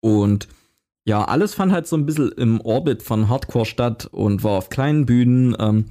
[0.01, 0.47] Und
[1.05, 4.69] ja, alles fand halt so ein bisschen im Orbit von Hardcore statt und war auf
[4.69, 5.55] kleinen Bühnen.
[5.59, 5.85] Ähm,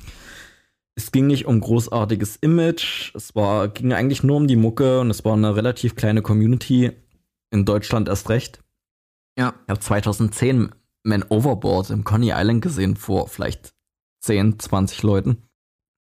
[0.98, 5.10] es ging nicht um großartiges Image, es war, ging eigentlich nur um die Mucke und
[5.10, 6.90] es war eine relativ kleine Community,
[7.50, 8.64] in Deutschland erst recht.
[9.38, 9.54] Ja.
[9.60, 10.74] Ich glaube, 2010
[11.04, 13.74] Man Overboard im Coney Island gesehen vor vielleicht
[14.22, 15.44] 10, 20 Leuten.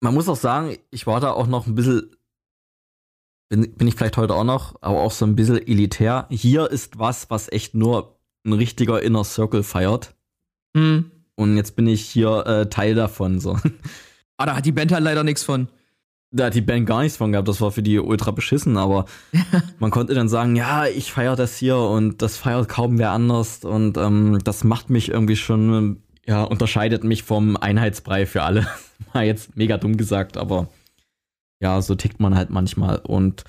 [0.01, 2.13] Man muss auch sagen, ich war da auch noch ein bisschen,
[3.47, 6.27] bin, bin ich vielleicht heute auch noch, aber auch so ein bisschen elitär.
[6.29, 10.13] Hier ist was, was echt nur ein richtiger Inner Circle feiert.
[10.75, 11.09] Hm.
[11.35, 13.39] Und jetzt bin ich hier äh, Teil davon.
[13.39, 13.57] So.
[14.37, 15.67] Ah, da hat die Band halt leider nichts von.
[16.31, 19.05] Da hat die Band gar nichts von gehabt, das war für die ultra beschissen, aber
[19.79, 23.63] man konnte dann sagen, ja, ich feiere das hier und das feiert kaum wer anders
[23.63, 28.67] und ähm, das macht mich irgendwie schon, ja, unterscheidet mich vom Einheitsbrei für alle.
[29.13, 30.69] Mal jetzt mega dumm gesagt, aber
[31.59, 33.43] ja, so tickt man halt manchmal und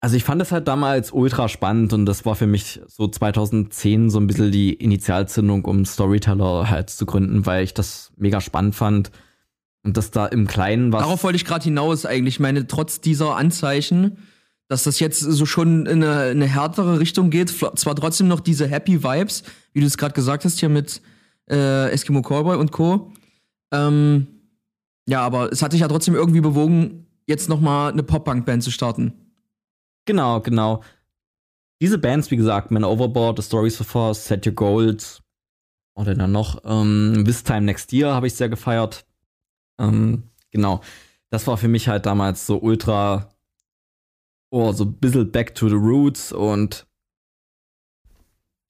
[0.00, 4.10] also ich fand das halt damals ultra spannend und das war für mich so 2010
[4.10, 8.74] so ein bisschen die Initialzündung, um Storyteller halt zu gründen, weil ich das mega spannend
[8.74, 9.10] fand
[9.82, 11.02] und dass da im Kleinen was.
[11.02, 12.34] Darauf wollte ich gerade hinaus eigentlich.
[12.34, 14.18] Ich meine, trotz dieser Anzeichen,
[14.68, 18.66] dass das jetzt so schon in eine, eine härtere Richtung geht, zwar trotzdem noch diese
[18.66, 21.00] Happy Vibes, wie du es gerade gesagt hast, hier mit
[21.48, 23.12] äh, Eskimo Cowboy und Co.
[23.72, 24.26] Ähm,
[25.08, 28.70] ja, aber es hat dich ja trotzdem irgendwie bewogen, jetzt noch mal eine Pop-Punk-Band zu
[28.70, 29.25] starten.
[30.06, 30.82] Genau, genau.
[31.82, 35.22] Diese Bands, wie gesagt, Man Overboard, The Stories of Us, Set Your Goals,
[35.94, 39.06] oder dann noch, ähm, This Time Next Year habe ich sehr gefeiert.
[39.78, 40.80] Ähm, genau.
[41.30, 43.30] Das war für mich halt damals so ultra,
[44.50, 46.86] oh, so ein bisschen back to the roots und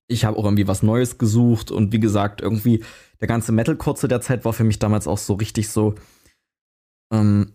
[0.08, 2.84] ich habe auch irgendwie was Neues gesucht und wie gesagt, irgendwie
[3.20, 5.96] der ganze Metalcore zu der Zeit war für mich damals auch so richtig so,
[7.12, 7.52] ähm,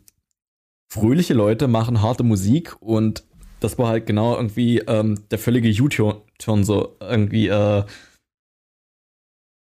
[0.92, 3.24] fröhliche Leute machen harte Musik und
[3.62, 7.84] das war halt genau irgendwie ähm, der völlige U-Turn so irgendwie äh,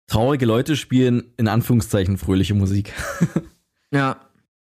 [0.07, 2.93] traurige Leute spielen in Anführungszeichen fröhliche Musik.
[3.95, 4.17] Ja.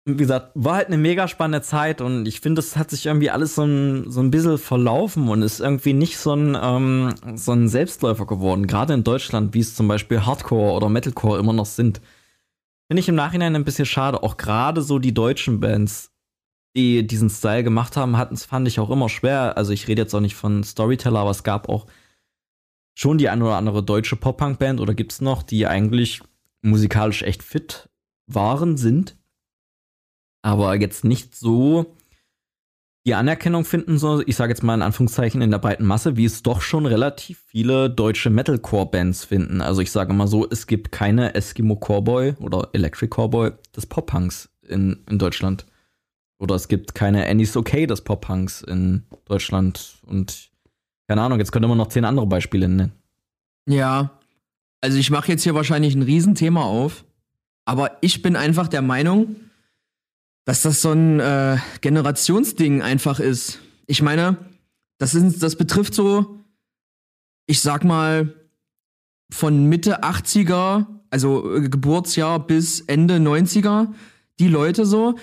[0.06, 3.30] Wie gesagt, war halt eine mega spannende Zeit und ich finde, es hat sich irgendwie
[3.30, 7.52] alles so ein, so ein bisschen verlaufen und ist irgendwie nicht so ein, ähm, so
[7.52, 8.66] ein Selbstläufer geworden.
[8.66, 12.02] Gerade in Deutschland, wie es zum Beispiel Hardcore oder Metalcore immer noch sind.
[12.86, 14.22] Finde ich im Nachhinein ein bisschen schade.
[14.22, 16.10] Auch gerade so die deutschen Bands,
[16.76, 19.56] die diesen Style gemacht haben, hatten es, fand ich auch immer schwer.
[19.56, 21.86] Also ich rede jetzt auch nicht von Storyteller, aber es gab auch
[22.94, 26.22] schon die eine oder andere deutsche Pop-Punk-Band oder gibt es noch, die eigentlich
[26.62, 27.88] musikalisch echt fit
[28.26, 29.16] waren, sind,
[30.42, 31.94] aber jetzt nicht so
[33.06, 36.24] die Anerkennung finden, so, ich sage jetzt mal in Anführungszeichen in der breiten Masse, wie
[36.24, 39.60] es doch schon relativ viele deutsche Metalcore-Bands finden.
[39.60, 44.48] Also ich sage mal so, es gibt keine Eskimo Cowboy oder Electric Cowboy des Pop-Punks
[44.66, 45.66] in, in Deutschland.
[46.44, 49.96] Oder es gibt keine Annie's Okay des Pop-Punks in Deutschland.
[50.06, 50.50] Und
[51.08, 52.92] keine Ahnung, jetzt könnte man noch zehn andere Beispiele nennen.
[53.66, 54.18] Ja,
[54.82, 57.06] also ich mache jetzt hier wahrscheinlich ein Riesenthema auf.
[57.64, 59.36] Aber ich bin einfach der Meinung,
[60.44, 63.60] dass das so ein äh, Generationsding einfach ist.
[63.86, 64.36] Ich meine,
[64.98, 66.40] das, ist, das betrifft so,
[67.46, 68.34] ich sag mal,
[69.30, 73.94] von Mitte 80er, also äh, Geburtsjahr bis Ende 90er,
[74.38, 75.14] die Leute so,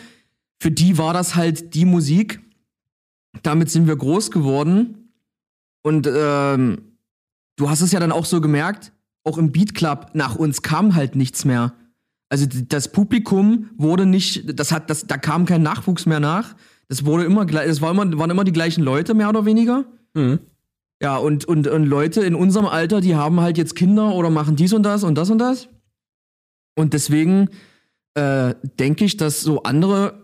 [0.62, 2.40] für die war das halt die Musik.
[3.42, 5.12] Damit sind wir groß geworden.
[5.82, 6.98] Und ähm,
[7.56, 8.94] du hast es ja dann auch so gemerkt,
[9.24, 11.74] auch im Beat Club, nach uns kam halt nichts mehr.
[12.30, 16.56] Also das Publikum wurde nicht, das hat, das, da kam kein Nachwuchs mehr nach.
[16.90, 19.86] Das wurde immer gleich, es war immer, waren immer die gleichen Leute, mehr oder weniger.
[20.14, 20.42] Mhm.
[21.02, 24.56] Ja, und, und, und Leute in unserem Alter, die haben halt jetzt Kinder oder machen
[24.58, 25.70] dies und das und das und das.
[26.76, 27.50] Und deswegen
[28.14, 30.22] äh, denke ich, dass so andere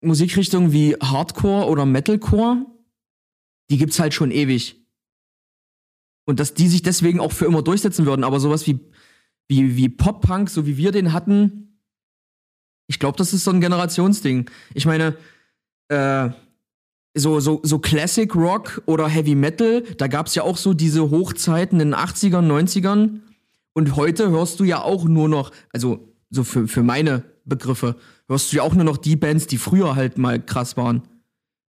[0.00, 2.66] Musikrichtungen wie Hardcore oder Metalcore,
[3.70, 4.76] die gibt's halt schon ewig.
[6.24, 8.24] Und dass die sich deswegen auch für immer durchsetzen würden.
[8.24, 8.80] Aber sowas wie
[9.48, 11.80] wie, wie Pop-Punk, so wie wir den hatten,
[12.86, 14.48] ich glaube, das ist so ein Generationsding.
[14.74, 15.16] Ich meine,
[15.88, 16.30] äh,
[17.14, 21.10] so, so, so Classic Rock oder Heavy Metal, da gab es ja auch so diese
[21.10, 23.20] Hochzeiten in den 80ern, 90ern.
[23.72, 27.96] Und heute hörst du ja auch nur noch, also so für, für meine Begriffe,
[28.28, 31.02] hörst du ja auch nur noch die Bands, die früher halt mal krass waren.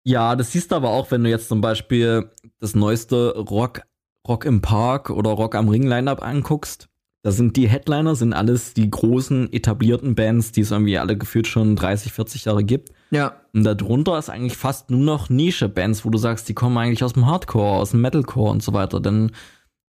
[0.04, 3.82] Ja, das siehst du aber auch, wenn du jetzt zum Beispiel das neueste Rock,
[4.28, 6.90] Rock im Park oder Rock am Ring Lineup anguckst.
[7.22, 11.48] Da sind die Headliner, sind alles die großen etablierten Bands, die es irgendwie alle gefühlt
[11.48, 12.92] schon 30, 40 Jahre gibt.
[13.12, 13.42] Ja.
[13.54, 17.14] Und darunter ist eigentlich fast nur noch Nische-Bands, wo du sagst, die kommen eigentlich aus
[17.14, 19.02] dem Hardcore, aus dem Metalcore und so weiter.
[19.02, 19.32] Denn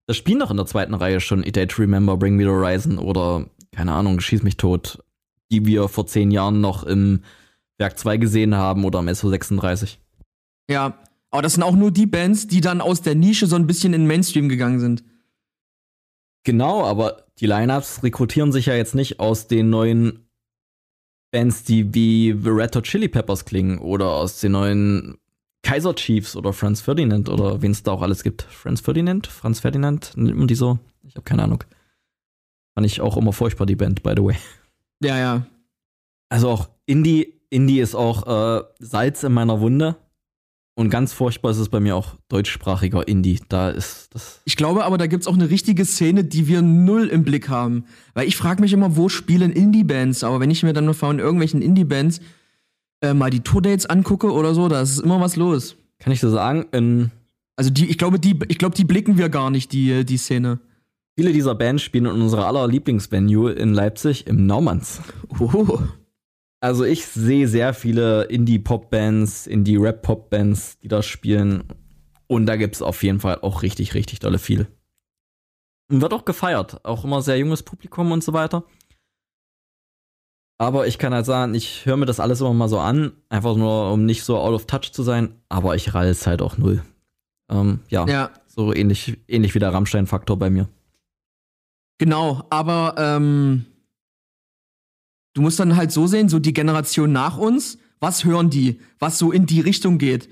[0.09, 2.49] das spielen doch in der zweiten Reihe schon A Day to Remember, Bring Me the
[2.49, 4.99] Horizon oder, keine Ahnung, Schieß mich tot,
[5.51, 7.23] die wir vor zehn Jahren noch im
[7.79, 9.97] Werk 2 gesehen haben oder im SO36.
[10.71, 10.99] Ja,
[11.31, 13.95] aber das sind auch nur die Bands, die dann aus der Nische so ein bisschen
[13.95, 15.05] in den Mainstream gegangen sind.
[16.45, 20.27] Genau, aber die Lineups rekrutieren sich ja jetzt nicht aus den neuen
[21.31, 25.19] Bands, die wie The Red Hot Chili Peppers klingen oder aus den neuen
[25.63, 28.43] Kaiser Chiefs oder Franz Ferdinand oder wen es da auch alles gibt.
[28.43, 29.27] Franz Ferdinand?
[29.27, 30.13] Franz Ferdinand?
[30.17, 30.79] Nimmt man die so?
[31.07, 31.65] Ich habe keine Ahnung.
[32.75, 34.37] Fand ich auch immer furchtbar, die Band, by the way.
[35.03, 35.47] Ja, ja.
[36.29, 39.97] Also auch Indie, Indie ist auch äh, Salz in meiner Wunde.
[40.77, 43.39] Und ganz furchtbar ist es bei mir auch deutschsprachiger Indie.
[43.49, 44.41] Da ist das.
[44.45, 47.85] Ich glaube aber, da gibt's auch eine richtige Szene, die wir null im Blick haben.
[48.15, 50.25] Weil ich frage mich immer, wo spielen Indie-Bands?
[50.25, 52.21] Aber wenn ich mir dann nur von irgendwelchen Indie-Bands
[53.03, 55.77] äh, mal die Tourdates angucke oder so, da ist immer was los.
[55.99, 56.67] Kann ich so sagen?
[56.73, 57.11] In
[57.57, 60.61] Also die, ich glaube, die, ich glaube, die blicken wir gar nicht, die, die Szene.
[61.17, 65.01] Viele dieser Bands spielen in unserer aller Lieblingsvenue in Leipzig im Naumanns.
[65.39, 65.79] Oh.
[66.61, 71.65] Also ich sehe sehr viele Indie-Pop-Bands, Indie-Rap-Pop-Bands, die da spielen.
[72.27, 74.67] Und da gibt es auf jeden Fall auch richtig, richtig dolle viel.
[75.91, 76.85] Und wird auch gefeiert.
[76.85, 78.65] Auch immer sehr junges Publikum und so weiter.
[80.59, 83.57] Aber ich kann halt sagen, ich höre mir das alles immer mal so an, einfach
[83.57, 85.35] nur, um nicht so out of touch zu sein.
[85.49, 86.83] Aber ich rall es halt auch null.
[87.51, 90.69] Ähm, ja, Ja, so ähnlich, ähnlich wie der Rammstein-Faktor bei mir.
[92.01, 92.45] Genau.
[92.51, 93.67] Aber ähm,
[95.35, 99.19] du musst dann halt so sehen, so die Generation nach uns, was hören die, was
[99.19, 100.29] so in die Richtung geht.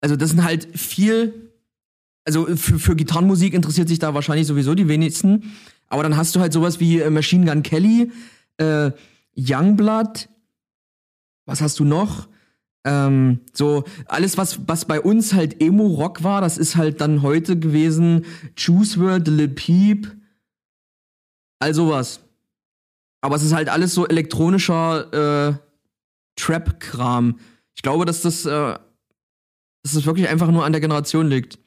[0.00, 1.52] Also das sind halt viel,
[2.24, 5.52] also für, für Gitarrenmusik interessiert sich da wahrscheinlich sowieso die wenigsten.
[5.88, 8.12] Aber dann hast du halt sowas wie äh, Machine Gun Kelly,
[8.58, 8.92] äh,
[9.36, 10.28] Youngblood,
[11.44, 12.28] was hast du noch?
[12.84, 17.58] Ähm, so, alles, was, was bei uns halt Emo-Rock war, das ist halt dann heute
[17.58, 18.24] gewesen
[18.56, 20.17] Juice WRLD, Lil Peep,
[21.58, 22.20] all sowas.
[23.20, 25.54] Aber es ist halt alles so elektronischer äh,
[26.36, 27.38] Trap-Kram.
[27.74, 28.50] Ich glaube, dass das, äh,
[29.82, 31.58] dass das wirklich einfach nur an der Generation liegt.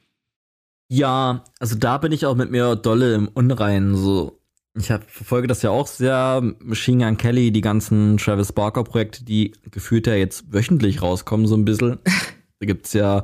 [0.90, 3.96] Ja, also da bin ich auch mit mir dolle im Unreinen.
[3.96, 4.42] So,
[4.78, 6.42] ich hab, verfolge das ja auch sehr.
[6.60, 11.56] Machine Gun Kelly, die ganzen Travis Barker Projekte, die gefühlt ja jetzt wöchentlich rauskommen, so
[11.56, 12.00] ein bisschen.
[12.60, 13.24] da gibt's ja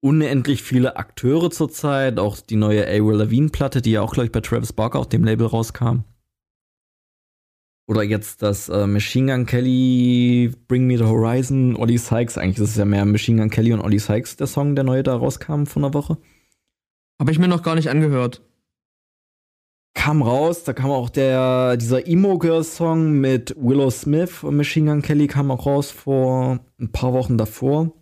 [0.00, 2.18] unendlich viele Akteure zurzeit.
[2.18, 5.08] Auch die neue Avril Lavigne Platte, die ja auch, glaube ich, bei Travis Barker auf
[5.08, 6.04] dem Label rauskam.
[7.88, 12.36] Oder jetzt das äh, Machine Gun Kelly, Bring Me the Horizon, Ollie Sykes.
[12.36, 15.04] Eigentlich ist es ja mehr Machine Gun Kelly und Ollie Sykes, der Song, der neue
[15.04, 16.18] da rauskam von einer Woche.
[17.20, 18.42] Habe ich mir noch gar nicht angehört.
[19.94, 25.26] kam raus, da kam auch der, dieser Emo-Girl-Song mit Willow Smith und Machine Gun Kelly
[25.26, 27.92] kam auch raus vor ein paar Wochen davor.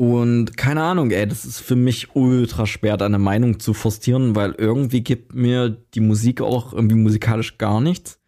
[0.00, 4.36] Und keine Ahnung, ey, das ist für mich ultra schwer, da eine Meinung zu forcieren,
[4.36, 8.20] weil irgendwie gibt mir die Musik auch irgendwie musikalisch gar nichts.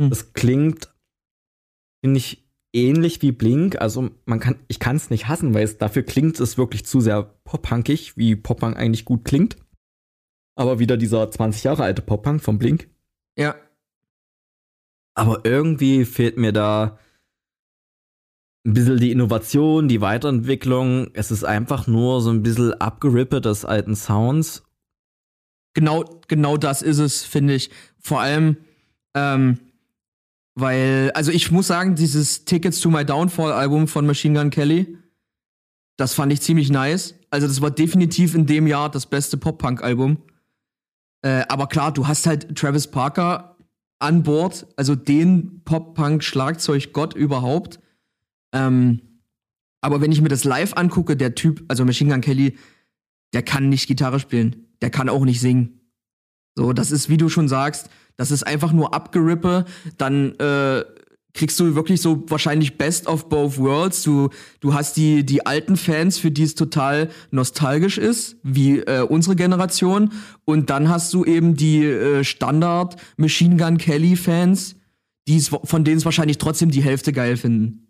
[0.00, 0.08] Hm.
[0.08, 0.88] Das klingt,
[2.02, 3.78] finde ich, ähnlich wie Blink.
[3.78, 7.02] Also man kann, ich kann es nicht hassen, weil es dafür klingt es wirklich zu
[7.02, 9.56] sehr pop-punkig, wie Pop-Punk eigentlich gut klingt.
[10.54, 12.88] Aber wieder dieser 20 Jahre alte Pop-Punk von Blink.
[13.36, 13.54] Ja.
[15.14, 16.98] Aber irgendwie fehlt mir da
[18.64, 21.08] ein bisschen die Innovation, die Weiterentwicklung.
[21.14, 24.62] Es ist einfach nur so ein bisschen abgerippet des alten Sounds.
[25.74, 27.70] Genau, genau das ist es, finde ich.
[27.98, 28.56] Vor allem,
[29.14, 29.58] ähm,
[30.54, 34.98] weil, also ich muss sagen, dieses Tickets to My Downfall Album von Machine Gun Kelly,
[35.96, 37.14] das fand ich ziemlich nice.
[37.30, 40.18] Also das war definitiv in dem Jahr das beste Pop-Punk-Album.
[41.22, 43.56] Äh, aber klar, du hast halt Travis Parker
[43.98, 47.80] an Bord, also den Pop-Punk-Schlagzeug-Gott überhaupt.
[48.52, 49.00] Ähm,
[49.80, 52.56] aber wenn ich mir das live angucke, der Typ, also Machine Gun Kelly,
[53.32, 54.66] der kann nicht Gitarre spielen.
[54.80, 55.80] Der kann auch nicht singen.
[56.54, 59.64] So, das ist, wie du schon sagst, das ist einfach nur Abgerippe.
[59.96, 60.84] Dann äh,
[61.34, 64.02] kriegst du wirklich so wahrscheinlich Best of both worlds.
[64.02, 64.28] Du,
[64.60, 69.34] du hast die, die alten Fans, für die es total nostalgisch ist, wie äh, unsere
[69.34, 70.12] Generation.
[70.44, 74.76] Und dann hast du eben die äh, Standard Machine Gun Kelly Fans,
[75.26, 77.81] die's, von denen es wahrscheinlich trotzdem die Hälfte geil finden.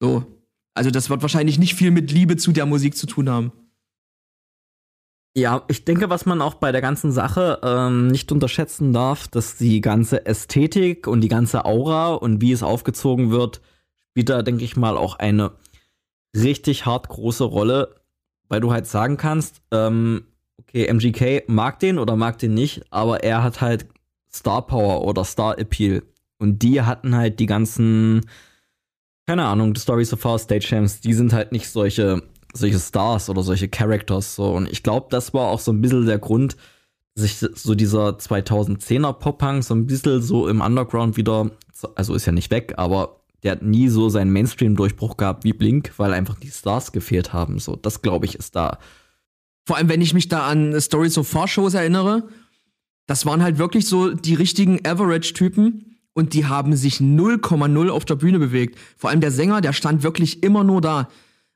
[0.00, 0.24] So.
[0.74, 3.52] Also das wird wahrscheinlich nicht viel mit Liebe zu der Musik zu tun haben.
[5.36, 9.56] Ja, ich denke, was man auch bei der ganzen Sache ähm, nicht unterschätzen darf, dass
[9.56, 13.60] die ganze Ästhetik und die ganze Aura und wie es aufgezogen wird,
[14.10, 15.52] spielt da, denke ich mal, auch eine
[16.34, 17.94] richtig hart große Rolle,
[18.48, 20.24] weil du halt sagen kannst, ähm,
[20.58, 23.86] okay, MGK mag den oder mag den nicht, aber er hat halt
[24.32, 26.02] Star Power oder Star Appeal.
[26.38, 28.26] Und die hatten halt die ganzen,
[29.28, 32.22] keine Ahnung, die Stories of Our Stage Champs, die sind halt nicht solche
[32.54, 36.06] solche Stars oder solche Characters so und ich glaube, das war auch so ein bisschen
[36.06, 36.56] der Grund,
[37.14, 41.50] sich so dieser 2010er Pop-Punk so ein bisschen so im Underground wieder,
[41.94, 45.92] also ist ja nicht weg, aber der hat nie so seinen Mainstream-Durchbruch gehabt wie Blink,
[45.98, 47.58] weil einfach die Stars gefehlt haben.
[47.58, 48.78] So, das glaube ich ist da.
[49.66, 52.28] Vor allem, wenn ich mich da an Stories of Far Shows erinnere,
[53.06, 55.87] das waren halt wirklich so die richtigen Average-Typen
[56.18, 58.76] und die haben sich 0,0 auf der Bühne bewegt.
[58.96, 61.08] Vor allem der Sänger, der stand wirklich immer nur da.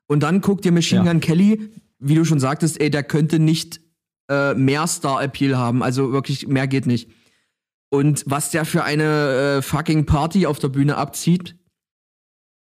[0.07, 1.11] Und dann guckt dir Machine Ja.
[1.11, 3.81] Gun Kelly, wie du schon sagtest, ey, der könnte nicht
[4.31, 5.83] äh, mehr Star-Appeal haben.
[5.83, 7.11] Also wirklich, mehr geht nicht.
[7.91, 11.57] Und was der für eine äh, fucking Party auf der Bühne abzieht,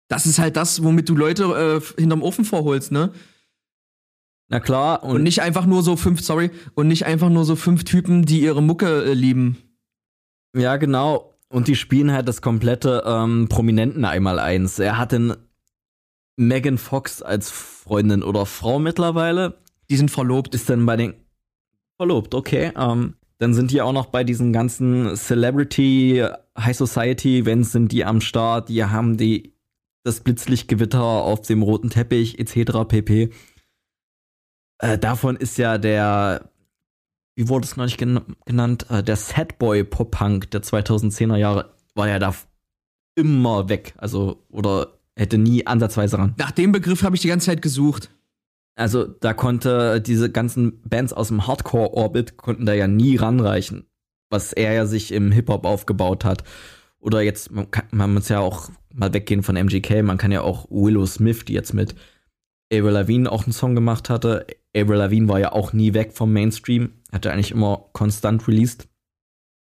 [0.09, 3.13] das ist halt das, womit du Leute äh, hinterm Ofen vorholst, ne?
[4.49, 5.05] Na klar.
[5.05, 8.25] Und, und, nicht einfach nur so fünf, sorry, und nicht einfach nur so fünf Typen,
[8.25, 9.59] die ihre Mucke äh, lieben.
[10.57, 11.30] Ja, genau.
[11.53, 14.79] Und die spielen halt das komplette ähm, Prominenten einmal eins.
[14.79, 15.35] Er hat den
[16.37, 19.59] Megan Fox als Freundin oder Frau mittlerweile.
[19.91, 20.55] Die sind verlobt.
[20.55, 21.15] Ist dann bei den
[21.97, 22.73] verlobt, okay.
[22.77, 26.25] Ähm, dann sind die auch noch bei diesen ganzen Celebrity
[26.59, 28.69] High Society Events sind die am Start.
[28.69, 29.55] Die haben die
[30.05, 32.87] das Blitzlichtgewitter auf dem roten Teppich etc.
[32.87, 33.31] pp.
[34.79, 36.50] Äh, davon ist ja der,
[37.37, 41.75] wie wurde es noch nicht gen genannt, äh, der Sadboy Pop Punk der 2010er Jahre
[41.95, 42.35] war ja da
[43.15, 43.95] immer weg.
[43.99, 46.35] Also, oder hätte nie ansatzweise ran.
[46.39, 48.11] Nach dem Begriff habe ich die ganze Zeit gesucht.
[48.77, 53.87] Also, da konnte diese ganzen Bands aus dem Hardcore-Orbit konnten da ja nie ranreichen,
[54.31, 56.45] was er ja sich im Hip-Hop aufgebaut hat.
[56.99, 60.43] Oder jetzt, man, kann, man muss ja auch mal weggehen von MGK, man kann ja
[60.43, 61.95] auch Willow Smith, die jetzt mit
[62.73, 64.47] Avril Lavigne auch einen Song gemacht hatte.
[64.77, 68.89] Avril Lavigne war ja auch nie weg vom Mainstream, hatte eigentlich immer konstant released.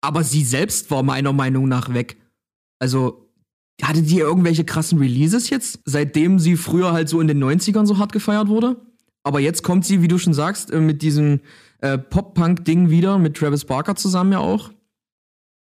[0.01, 2.17] Aber sie selbst war meiner Meinung nach weg.
[2.79, 3.29] Also,
[3.81, 7.97] hatte die irgendwelche krassen Releases jetzt, seitdem sie früher halt so in den 90ern so
[7.97, 8.75] hart gefeiert wurde?
[9.23, 11.41] Aber jetzt kommt sie, wie du schon sagst, äh, mit diesem
[11.79, 14.71] äh, Pop-Punk-Ding wieder, mit Travis Barker zusammen ja auch.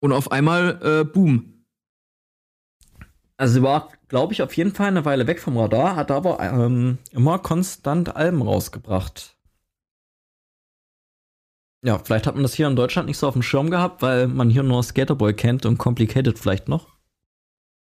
[0.01, 1.65] Und auf einmal, äh, boom.
[3.37, 6.41] Also sie war, glaube ich, auf jeden Fall eine Weile weg vom Radar, hat aber
[6.41, 9.37] ähm, immer konstant Alben rausgebracht.
[11.85, 14.27] Ja, vielleicht hat man das hier in Deutschland nicht so auf dem Schirm gehabt, weil
[14.27, 16.99] man hier nur Skaterboy kennt und Complicated vielleicht noch.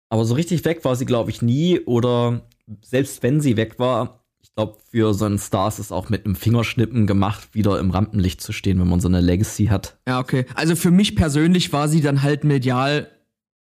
[0.08, 1.80] Aber so richtig weg war sie, glaube ich, nie.
[1.80, 2.42] Oder
[2.82, 6.24] selbst wenn sie weg war, ich glaube, für so einen Star ist es auch mit
[6.24, 9.98] einem Fingerschnippen gemacht, wieder im Rampenlicht zu stehen, wenn man so eine Legacy hat.
[10.06, 10.44] Ja, okay.
[10.54, 13.10] Also für mich persönlich war sie dann halt medial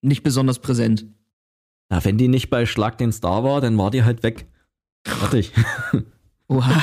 [0.00, 1.06] nicht besonders präsent.
[1.92, 4.46] Na, wenn die nicht bei Schlag den Star war, dann war die halt weg.
[5.06, 5.52] Fertig.
[6.48, 6.82] Oha.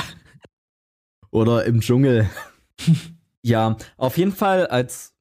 [1.32, 2.30] Oder im Dschungel.
[3.42, 5.16] ja, auf jeden Fall als,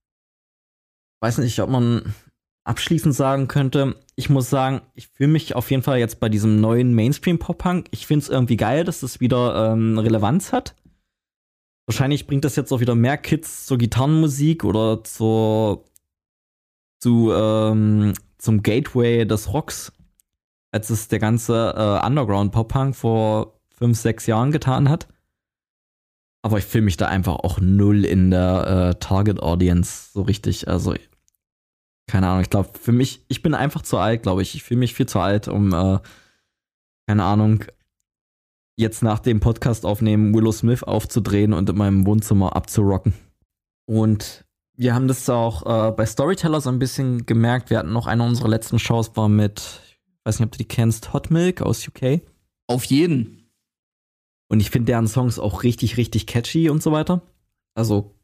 [1.21, 2.13] weiß nicht, ob man
[2.65, 6.61] abschließend sagen könnte, ich muss sagen, ich fühle mich auf jeden Fall jetzt bei diesem
[6.61, 7.87] neuen Mainstream-Pop-Punk.
[7.89, 10.75] Ich finde es irgendwie geil, dass das wieder ähm, Relevanz hat.
[11.87, 15.83] Wahrscheinlich bringt das jetzt auch wieder mehr Kids zur Gitarrenmusik oder zur,
[16.99, 19.91] zu ähm, zum Gateway des Rocks,
[20.71, 25.07] als es der ganze äh, Underground-Pop-Punk vor fünf, sechs Jahren getan hat.
[26.41, 30.67] Aber ich fühle mich da einfach auch null in der äh, Target-Audience so richtig.
[30.67, 30.95] Also,
[32.07, 34.55] keine Ahnung, ich glaube, für mich, ich bin einfach zu alt, glaube ich.
[34.55, 35.99] Ich fühle mich viel zu alt, um, äh,
[37.07, 37.65] keine Ahnung,
[38.77, 43.13] jetzt nach dem Podcast aufnehmen, Willow Smith aufzudrehen und in meinem Wohnzimmer abzurocken.
[43.85, 44.45] Und
[44.79, 47.69] wir haben das auch äh, bei Storyteller so ein bisschen gemerkt.
[47.69, 50.67] Wir hatten noch eine unserer letzten Shows war mit, ich weiß nicht, ob du die
[50.69, 52.21] kennst, Hot Milk aus UK.
[52.65, 53.51] Auf jeden.
[54.47, 57.21] Und ich finde deren Songs auch richtig, richtig catchy und so weiter.
[57.75, 58.15] Also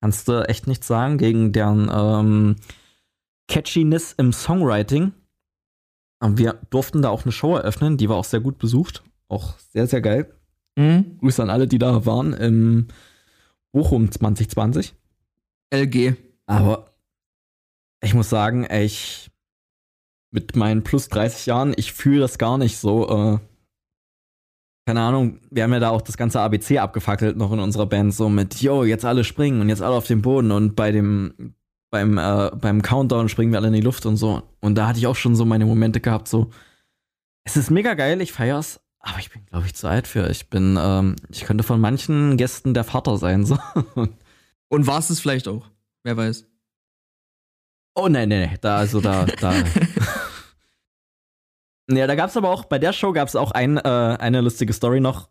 [0.00, 2.56] kannst du echt nichts sagen gegen deren ähm,
[3.46, 5.12] Catchiness im Songwriting.
[6.18, 9.04] Aber wir durften da auch eine Show eröffnen, die war auch sehr gut besucht.
[9.28, 10.34] Auch sehr, sehr geil.
[10.74, 11.18] Mhm.
[11.20, 12.88] Grüße an alle, die da waren im
[13.70, 14.96] Bochum 2020.
[15.70, 16.14] LG.
[16.46, 16.94] Aber
[18.02, 19.30] ich muss sagen, ich
[20.30, 23.08] mit meinen plus 30 Jahren, ich fühle das gar nicht so.
[23.08, 23.38] Äh,
[24.86, 28.14] keine Ahnung, wir haben ja da auch das ganze ABC abgefackelt noch in unserer Band,
[28.14, 31.54] so mit, yo, jetzt alle springen und jetzt alle auf den Boden und bei dem,
[31.90, 34.42] beim, äh, beim Countdown springen wir alle in die Luft und so.
[34.60, 36.50] Und da hatte ich auch schon so meine Momente gehabt, so,
[37.44, 40.28] es ist mega geil, ich feier's, aber ich bin, glaube ich, zu alt für.
[40.30, 43.58] Ich bin, ähm, ich könnte von manchen Gästen der Vater sein, so.
[44.68, 45.70] Und war es es vielleicht auch?
[46.04, 46.46] Wer weiß.
[47.94, 48.58] Oh, nein, nein, nein.
[48.60, 49.54] Da, also da, da.
[51.90, 53.80] ja, da gab es aber auch, bei der Show gab es auch ein, äh,
[54.20, 55.30] eine lustige Story noch.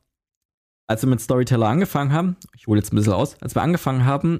[0.88, 4.06] Als wir mit Storyteller angefangen haben, ich hole jetzt ein bisschen aus, als wir angefangen
[4.06, 4.38] haben,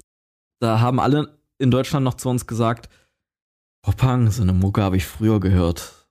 [0.60, 2.88] da haben alle in Deutschland noch zu uns gesagt,
[3.82, 6.08] Popang, so eine Mucke habe ich früher gehört.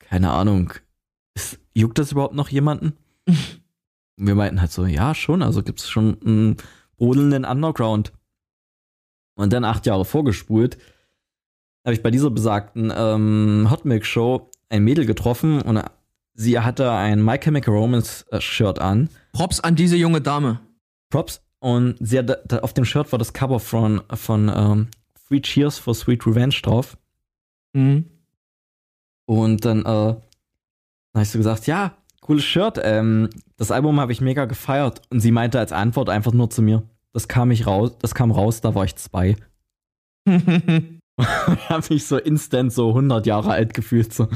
[0.00, 0.72] Keine Ahnung.
[1.34, 2.96] Ist, juckt das überhaupt noch jemanden?
[3.26, 3.36] Und
[4.26, 6.56] wir meinten halt so, ja, schon, also gibt es schon einen
[6.96, 8.12] brodelnden Underground.
[9.34, 10.78] Und dann acht Jahre vorgespult,
[11.84, 15.82] habe ich bei dieser besagten ähm, Hot Milk Show ein Mädel getroffen und
[16.34, 19.08] sie hatte ein My Chemical Romance äh, Shirt an.
[19.32, 20.60] Props an diese junge Dame.
[21.10, 21.42] Props.
[21.58, 24.88] Und sie hat, da, auf dem Shirt war das Cover von, von ähm,
[25.28, 26.96] Three Cheers for Sweet Revenge drauf.
[27.72, 28.06] Mhm.
[29.26, 30.20] Und dann äh, habe
[31.22, 32.80] ich so gesagt, ja, cooles Shirt.
[32.82, 35.02] Ähm, das Album habe ich mega gefeiert.
[35.10, 38.30] Und sie meinte als Antwort einfach nur zu mir, das kam ich raus, das kam
[38.30, 39.36] raus, da war ich zwei.
[40.26, 44.12] ich habe mich so instant so 100 Jahre alt gefühlt.
[44.12, 44.28] So.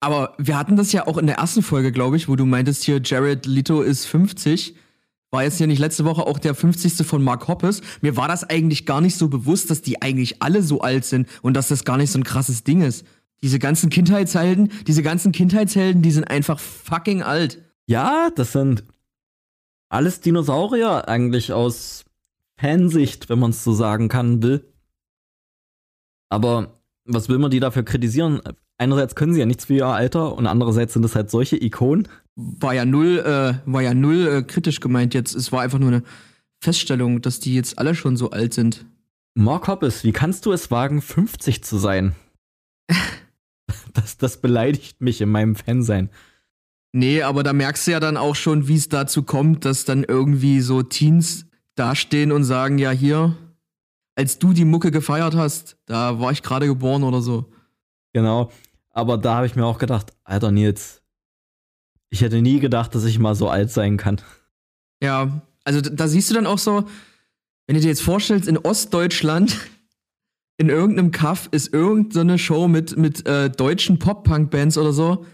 [0.00, 2.84] Aber wir hatten das ja auch in der ersten Folge, glaube ich, wo du meintest
[2.84, 4.74] hier, Jared Leto ist 50.
[5.30, 7.06] War jetzt ja nicht letzte Woche auch der 50.
[7.06, 7.80] von Mark Hoppes.
[8.02, 11.28] Mir war das eigentlich gar nicht so bewusst, dass die eigentlich alle so alt sind
[11.40, 13.06] und dass das gar nicht so ein krasses Ding ist.
[13.42, 17.62] Diese ganzen Kindheitshelden, diese ganzen Kindheitshelden, die sind einfach fucking alt.
[17.86, 18.84] Ja, das sind
[19.88, 22.04] alles Dinosaurier eigentlich aus
[22.62, 24.72] Fansicht, wenn man es so sagen kann, will.
[26.30, 28.40] Aber was will man die dafür kritisieren?
[28.78, 32.06] Einerseits können sie ja nichts für ihr Alter und andererseits sind es halt solche Ikonen.
[32.36, 35.34] War ja null, äh, war ja null äh, kritisch gemeint jetzt.
[35.34, 36.02] Es war einfach nur eine
[36.60, 38.86] Feststellung, dass die jetzt alle schon so alt sind.
[39.34, 42.14] Mark Hoppes, wie kannst du es wagen, 50 zu sein?
[43.92, 46.10] das, das beleidigt mich in meinem Fansein.
[46.92, 50.04] Nee, aber da merkst du ja dann auch schon, wie es dazu kommt, dass dann
[50.04, 53.36] irgendwie so Teens dastehen und sagen, ja, hier,
[54.14, 57.52] als du die Mucke gefeiert hast, da war ich gerade geboren oder so.
[58.12, 58.50] Genau.
[58.90, 61.02] Aber da habe ich mir auch gedacht, Alter Nils,
[62.10, 64.20] ich hätte nie gedacht, dass ich mal so alt sein kann.
[65.02, 66.84] Ja, also da siehst du dann auch so,
[67.66, 69.56] wenn du dir jetzt vorstellst, in Ostdeutschland,
[70.58, 75.24] in irgendeinem Kaff ist irgendeine Show mit, mit äh, deutschen Pop-Punk-Bands oder so.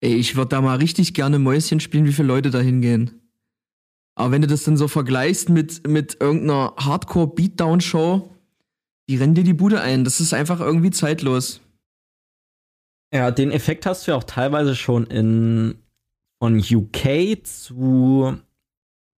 [0.00, 3.23] Ey, ich würde da mal richtig gerne Mäuschen spielen, wie viele Leute da hingehen.
[4.16, 8.30] Aber wenn du das dann so vergleichst mit, mit irgendeiner Hardcore-Beatdown-Show,
[9.08, 10.04] die rennen dir die Bude ein.
[10.04, 11.60] Das ist einfach irgendwie zeitlos.
[13.12, 15.76] Ja, den Effekt hast du ja auch teilweise schon in
[16.40, 18.36] von UK zu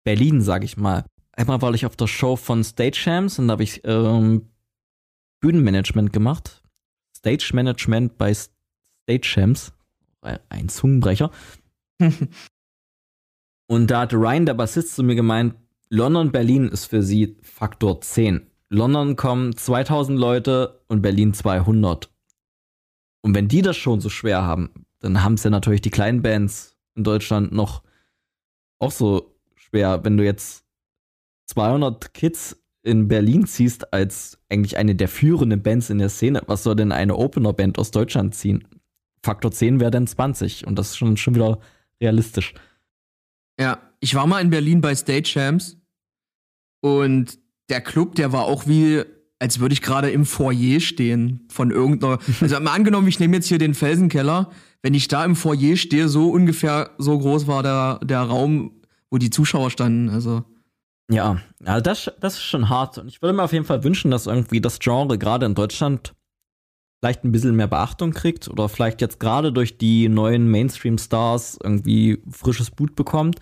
[0.05, 1.05] Berlin, sag ich mal.
[1.33, 4.49] Einmal war ich auf der Show von Stage Champs und da habe ich ähm,
[5.41, 6.63] Bühnenmanagement gemacht.
[7.17, 9.73] Stage Management bei Stage Champs.
[10.49, 11.31] Ein Zungenbrecher.
[13.67, 15.55] Und da hat Ryan, der Bassist, zu mir gemeint,
[15.89, 18.47] London, Berlin ist für sie Faktor 10.
[18.69, 22.11] London kommen 2000 Leute und Berlin 200.
[23.23, 26.23] Und wenn die das schon so schwer haben, dann haben es ja natürlich die kleinen
[26.23, 27.83] Bands in Deutschland noch
[28.79, 30.05] auch so schwer.
[30.05, 30.65] Wenn du jetzt
[31.47, 36.63] 200 Kids in Berlin ziehst als eigentlich eine der führenden Bands in der Szene, was
[36.63, 38.67] soll denn eine Opener-Band aus Deutschland ziehen?
[39.23, 41.59] Faktor 10 wäre dann 20 und das ist schon, schon wieder
[42.01, 42.55] realistisch.
[43.59, 45.77] Ja, ich war mal in Berlin bei Stage Champs
[46.81, 47.39] und
[47.71, 49.03] der Club, der war auch wie,
[49.39, 52.19] als würde ich gerade im Foyer stehen von irgendeiner.
[52.41, 54.51] Also mal angenommen, ich nehme jetzt hier den Felsenkeller.
[54.83, 59.19] Wenn ich da im Foyer stehe, so ungefähr so groß war der, der Raum, wo
[59.19, 60.11] die Zuschauer standen.
[60.11, 60.45] Also.
[61.11, 62.99] Ja, also das, das ist schon hart.
[62.99, 66.15] Und ich würde mir auf jeden Fall wünschen, dass irgendwie das Genre gerade in Deutschland
[67.05, 72.23] vielleicht ein bisschen mehr Beachtung kriegt oder vielleicht jetzt gerade durch die neuen Mainstream-Stars irgendwie
[72.31, 73.41] frisches Blut bekommt,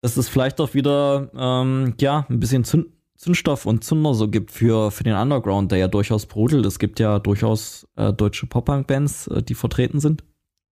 [0.00, 2.86] dass es vielleicht auch wieder ähm, ja ein bisschen Zünd
[3.18, 6.64] Zündstoff und Zunder so gibt für, für den Underground, der ja durchaus brodelt.
[6.64, 10.24] Es gibt ja durchaus äh, deutsche Pop-Punk-Bands, äh, die vertreten sind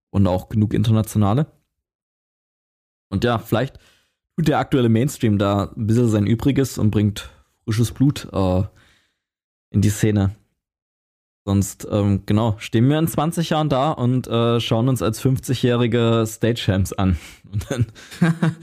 [0.09, 1.49] und auch genug internationale.
[3.11, 3.79] Und ja, vielleicht
[4.35, 7.29] tut der aktuelle Mainstream da ein bisschen sein Übriges und bringt
[7.64, 8.62] frisches Blut äh,
[9.69, 10.35] in die Szene.
[11.47, 16.24] Sonst, ähm, genau, stehen wir in 20 Jahren da und äh, schauen uns als 50-jährige
[16.26, 17.16] Stagehams an.
[17.51, 17.86] Und dann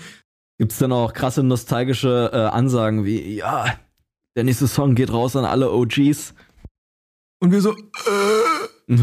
[0.59, 3.65] gibt es dann auch krasse nostalgische äh, Ansagen wie, ja,
[4.35, 6.35] der nächste Song geht raus an alle OGs.
[7.39, 8.97] Und wir so, äh.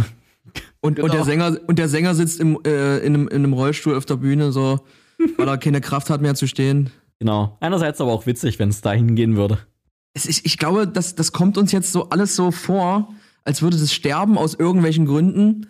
[0.81, 1.05] und, genau.
[1.05, 4.07] und, der Sänger, und der Sänger sitzt im, äh, in, einem, in einem Rollstuhl auf
[4.07, 4.81] der Bühne, so,
[5.37, 6.91] weil er keine Kraft hat mehr zu stehen.
[7.19, 7.57] Genau.
[7.61, 9.59] Einerseits aber auch witzig, wenn es dahin gehen würde.
[10.15, 13.15] Es, ich, ich glaube, das, das kommt uns jetzt so alles so vor,
[13.45, 15.69] als würde es sterben aus irgendwelchen Gründen.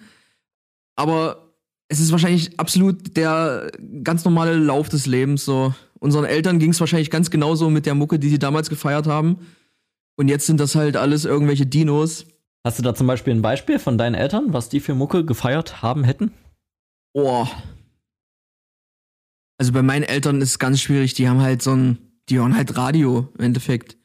[0.97, 1.55] Aber
[1.89, 3.71] es ist wahrscheinlich absolut der
[4.03, 5.45] ganz normale Lauf des Lebens.
[5.45, 5.75] So.
[5.99, 9.47] Unseren Eltern ging es wahrscheinlich ganz genauso mit der Mucke, die sie damals gefeiert haben.
[10.17, 12.27] Und jetzt sind das halt alles irgendwelche Dinos.
[12.65, 15.83] Hast du da zum Beispiel ein Beispiel von deinen Eltern, was die für Mucke gefeiert
[15.83, 16.33] haben hätten?
[17.13, 17.47] Oh.
[19.59, 21.15] Also bei meinen Eltern ist es ganz schwierig.
[21.15, 21.99] Die haben halt so ein,
[22.29, 23.97] die hören halt Radio im Endeffekt.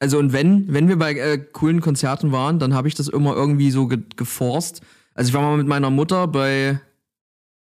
[0.00, 3.34] Also und wenn, wenn wir bei äh, coolen Konzerten waren, dann habe ich das immer
[3.34, 4.80] irgendwie so ge geforst.
[5.14, 6.80] Also ich war mal mit meiner Mutter bei,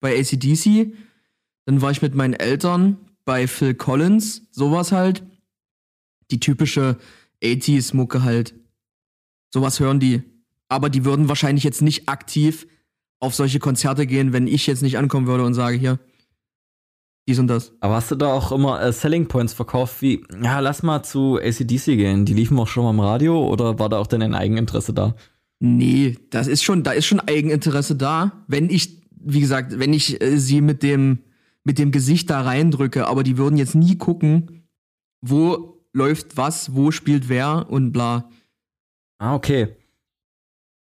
[0.01, 0.93] bei ACDC,
[1.67, 5.23] dann war ich mit meinen Eltern bei Phil Collins, sowas halt.
[6.31, 6.99] Die typische
[7.43, 8.55] 80s-Mucke halt.
[9.53, 10.23] Sowas hören die.
[10.69, 12.67] Aber die würden wahrscheinlich jetzt nicht aktiv
[13.21, 15.99] auf solche Konzerte gehen, wenn ich jetzt nicht ankommen würde und sage, hier,
[17.27, 17.73] dies und das.
[17.81, 21.39] Aber hast du da auch immer äh, Selling Points verkauft, wie, ja, lass mal zu
[21.39, 24.35] ACDC gehen, die liefen auch schon mal im Radio oder war da auch denn ein
[24.35, 25.15] Eigeninteresse da?
[25.61, 28.45] Nee, das ist schon, da ist schon Eigeninteresse da.
[28.47, 31.21] Wenn ich, wie gesagt, wenn ich äh, sie mit dem,
[31.63, 34.69] mit dem Gesicht da reindrücke, aber die würden jetzt nie gucken,
[35.23, 38.29] wo läuft was, wo spielt wer und bla.
[39.19, 39.69] Ah, okay.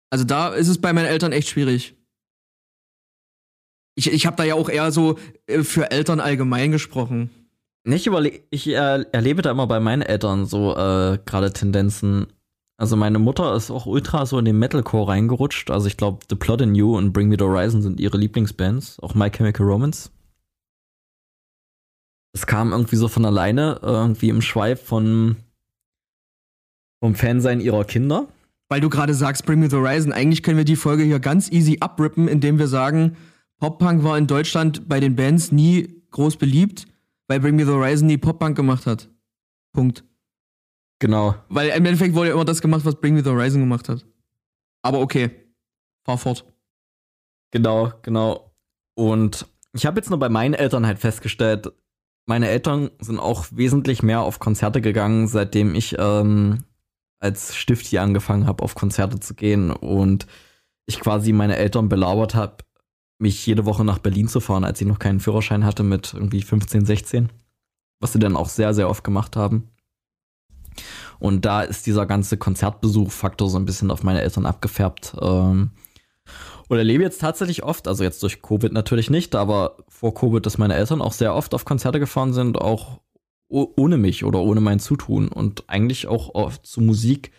[0.09, 1.95] Also da ist es bei meinen Eltern echt schwierig.
[3.99, 7.29] Ich, ich habe da ja auch eher so äh, für Eltern allgemein gesprochen.
[7.83, 12.27] Ich, überle ich äh, erlebe da immer bei meinen Eltern so äh, gerade Tendenzen.
[12.77, 15.69] Also meine Mutter ist auch ultra so in den Metalcore reingerutscht.
[15.69, 19.01] Also ich glaube, The Plot in You und Bring Me the Horizon sind ihre Lieblingsbands.
[19.01, 20.09] Auch My Chemical Romance.
[22.31, 25.35] Es kam irgendwie so von alleine, irgendwie im Schweif von
[27.03, 28.29] vom Fansein ihrer Kinder.
[28.69, 31.51] Weil du gerade sagst, Bring Me the Horizon, eigentlich können wir die Folge hier ganz
[31.51, 33.17] easy abrippen, indem wir sagen,
[33.59, 36.87] Pop-Punk war in Deutschland bei den Bands nie groß beliebt,
[37.27, 39.09] weil Bring Me the Horizon nie Pop-Punk gemacht hat.
[39.73, 40.03] Punkt.
[40.99, 41.35] Genau.
[41.49, 44.05] Weil im Endeffekt wurde ja immer das gemacht, was Bring Me the Horizon gemacht hat.
[44.81, 45.29] Aber okay.
[46.05, 46.45] Fahr fort.
[47.51, 48.53] Genau, genau.
[48.95, 51.71] Und ich habe jetzt nur bei meinen Eltern halt festgestellt,
[52.25, 56.63] meine Eltern sind auch wesentlich mehr auf Konzerte gegangen, seitdem ich ähm,
[57.19, 60.27] als Stift hier angefangen habe, auf Konzerte zu gehen und
[60.85, 62.57] ich quasi meine Eltern belauert habe,
[63.19, 66.41] mich jede Woche nach Berlin zu fahren, als ich noch keinen Führerschein hatte mit irgendwie
[66.41, 67.29] 15, 16.
[67.99, 69.69] Was sie dann auch sehr, sehr oft gemacht haben.
[71.19, 75.15] Und da ist dieser ganze Konzertbesuch-Faktor so ein bisschen auf meine Eltern abgefärbt.
[75.21, 75.71] Ähm,
[76.69, 80.57] und erlebe jetzt tatsächlich oft, also jetzt durch Covid natürlich nicht, aber vor Covid, dass
[80.57, 83.01] meine Eltern auch sehr oft auf Konzerte gefahren sind, auch
[83.49, 87.31] ohne mich oder ohne mein Zutun und eigentlich auch oft zu Musik,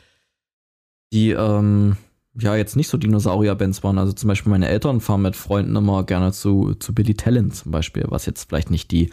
[1.12, 1.96] die ähm,
[2.42, 3.98] ja jetzt nicht so Dinosaurier-Bands waren.
[3.98, 7.72] Also zum Beispiel meine Eltern fahren mit Freunden immer gerne zu, zu Billy Talent zum
[7.72, 9.10] Beispiel, was jetzt vielleicht nicht die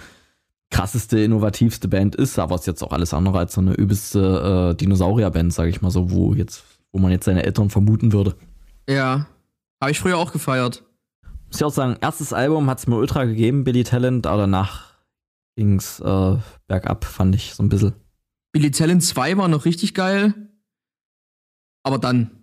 [0.70, 4.72] krasseste, innovativste Band ist, aber es ist jetzt auch alles andere als so eine übelste
[4.72, 8.36] äh, Dinosaurier-Band, sage ich mal so, wo jetzt, wo man jetzt seine Eltern vermuten würde.
[8.90, 9.28] Ja,
[9.82, 10.84] habe ich früher auch gefeiert.
[11.48, 14.98] Muss ich auch sagen, erstes Album hat es mir ultra gegeben, Billy Talent, aber danach
[15.56, 17.94] ging's äh, bergab, fand ich so ein bisschen.
[18.52, 20.34] Billy Talent 2 war noch richtig geil,
[21.84, 22.37] aber dann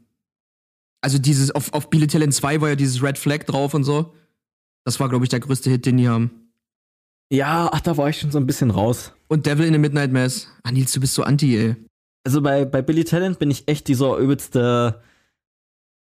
[1.05, 4.15] also dieses, auf, auf Billy Talent 2 war ja dieses Red Flag drauf und so.
[4.85, 6.31] Das war, glaube ich, der größte Hit, den die haben.
[7.31, 9.13] Ja, ach, da war ich schon so ein bisschen raus.
[9.29, 10.49] Und Devil in the Midnight Mass.
[10.63, 11.77] Ah, Nils, du bist so anti, ey.
[12.25, 15.03] Also bei, bei Billy Talent bin ich echt dieser übelste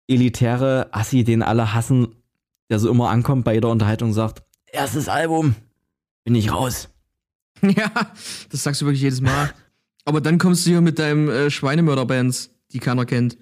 [0.08, 2.16] elitäre Assi, den alle hassen,
[2.70, 5.56] der so immer ankommt bei jeder Unterhaltung und sagt, erstes Album,
[6.24, 6.90] bin ich raus.
[7.64, 7.92] Ja,
[8.50, 9.52] das sagst du wirklich jedes Mal.
[10.06, 13.38] Aber dann kommst du hier mit deinem äh, Schweinemörder-Bands, die keiner kennt.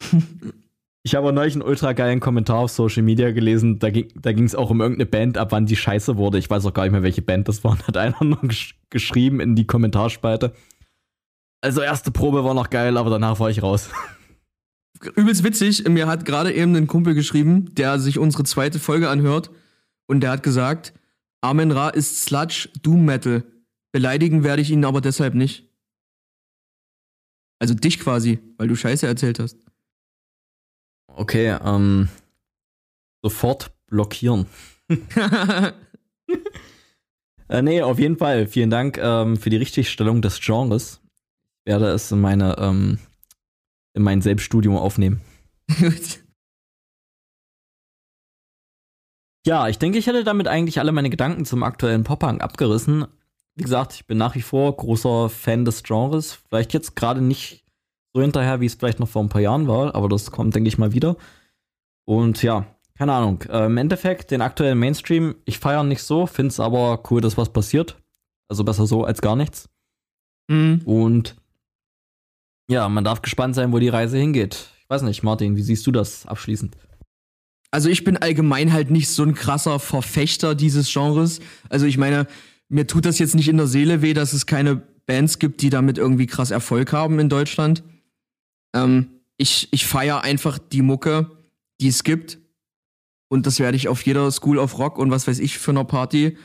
[1.04, 3.80] Ich habe neulich einen ultra geilen Kommentar auf Social Media gelesen.
[3.80, 6.38] Da ging da es auch um irgendeine Band, ab wann die scheiße wurde.
[6.38, 7.76] Ich weiß auch gar nicht mehr, welche Band das war.
[7.86, 10.52] Hat einer noch gesch geschrieben in die Kommentarspalte.
[11.62, 13.88] Also erste Probe war noch geil, aber danach war ich raus.
[15.16, 15.88] Übelst witzig.
[15.88, 19.50] Mir hat gerade eben ein Kumpel geschrieben, der sich unsere zweite Folge anhört.
[20.06, 20.92] Und der hat gesagt,
[21.40, 23.44] Armin Ra ist Sludge Doom Metal.
[23.92, 25.68] Beleidigen werde ich ihn aber deshalb nicht.
[27.58, 29.56] Also dich quasi, weil du Scheiße erzählt hast.
[31.16, 32.08] Okay, ähm,
[33.22, 34.46] sofort blockieren.
[37.48, 38.46] äh, nee, auf jeden Fall.
[38.46, 41.00] Vielen Dank ähm, für die Richtigstellung des Genres.
[41.64, 42.98] Ich werde es in meine, ähm,
[43.94, 45.20] in mein Selbststudium aufnehmen.
[49.46, 53.06] ja, ich denke, ich hätte damit eigentlich alle meine Gedanken zum aktuellen Pop-Punk abgerissen.
[53.54, 56.32] Wie gesagt, ich bin nach wie vor großer Fan des Genres.
[56.48, 57.61] Vielleicht jetzt gerade nicht
[58.14, 60.68] so hinterher, wie es vielleicht noch vor ein paar Jahren war, aber das kommt, denke
[60.68, 61.16] ich mal, wieder.
[62.04, 63.42] Und ja, keine Ahnung.
[63.48, 67.38] Äh, Im Endeffekt, den aktuellen Mainstream, ich feiere nicht so, finde es aber cool, dass
[67.38, 67.96] was passiert.
[68.48, 69.68] Also besser so als gar nichts.
[70.48, 70.82] Mhm.
[70.84, 71.36] Und
[72.68, 74.68] ja, man darf gespannt sein, wo die Reise hingeht.
[74.82, 76.76] Ich weiß nicht, Martin, wie siehst du das abschließend?
[77.70, 81.40] Also ich bin allgemein halt nicht so ein krasser Verfechter dieses Genres.
[81.70, 82.26] Also ich meine,
[82.68, 85.70] mir tut das jetzt nicht in der Seele weh, dass es keine Bands gibt, die
[85.70, 87.82] damit irgendwie krass Erfolg haben in Deutschland.
[88.74, 91.30] Ähm, ich ich feiere einfach die Mucke,
[91.80, 92.38] die es gibt.
[93.28, 95.84] Und das werde ich auf jeder School of Rock und was weiß ich für einer
[95.84, 96.36] Party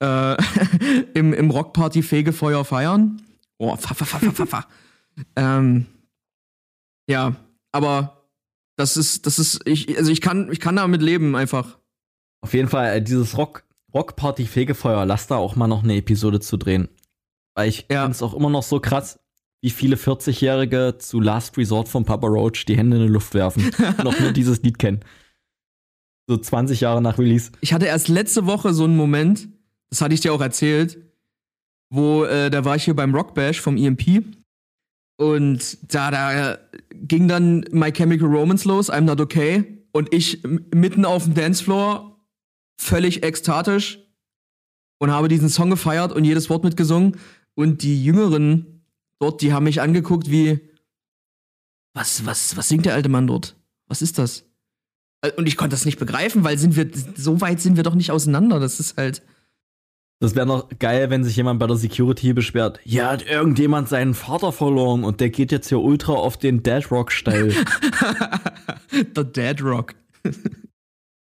[0.00, 0.36] äh,
[1.14, 3.22] im, im Rockparty Fegefeuer feiern.
[3.58, 4.66] Oh, fa, fa, fa, fa, fa,
[5.36, 5.86] ähm,
[7.08, 7.36] ja,
[7.72, 8.28] aber
[8.76, 11.78] das ist, das ist, ich, also ich kann, ich kann damit leben einfach.
[12.42, 16.40] Auf jeden Fall, äh, dieses Rock, Rockparty Fegefeuer, lass da auch mal noch eine Episode
[16.40, 16.88] zu drehen.
[17.54, 18.02] Weil ich ja.
[18.02, 19.18] finde es auch immer noch so krass
[19.66, 23.64] wie viele 40-Jährige zu Last Resort von Papa Roach die Hände in die Luft werfen
[23.64, 25.00] und noch nur dieses Lied kennen.
[26.28, 27.50] So 20 Jahre nach Release.
[27.60, 29.48] Ich hatte erst letzte Woche so einen Moment,
[29.90, 30.98] das hatte ich dir auch erzählt,
[31.90, 34.24] wo äh, da war ich hier beim Rockbash vom EMP
[35.16, 36.58] und da, da
[36.94, 42.20] ging dann My Chemical Romance los, I'm Not Okay und ich mitten auf dem Dancefloor
[42.80, 43.98] völlig ekstatisch
[45.00, 47.16] und habe diesen Song gefeiert und jedes Wort mitgesungen
[47.56, 48.75] Und die Jüngeren
[49.18, 50.60] dort, die haben mich angeguckt wie,
[51.94, 53.56] was, was, was singt der alte Mann dort?
[53.88, 54.44] Was ist das?
[55.22, 57.94] Äh, und ich konnte das nicht begreifen, weil sind wir, so weit sind wir doch
[57.94, 58.60] nicht auseinander.
[58.60, 59.22] Das ist halt.
[60.18, 62.80] Das wäre noch geil, wenn sich jemand bei der Security beschwert.
[62.84, 66.90] Ja, hat irgendjemand seinen Vater verloren und der geht jetzt hier ultra auf den Dead
[66.90, 67.54] Rock steil.
[69.16, 69.94] der Dead Rock.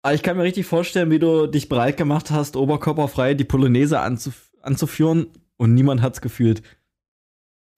[0.00, 4.00] Aber ich kann mir richtig vorstellen, wie du dich bereit gemacht hast, oberkörperfrei die Polonaise
[4.00, 6.62] anzuf anzuführen und niemand hat's gefühlt.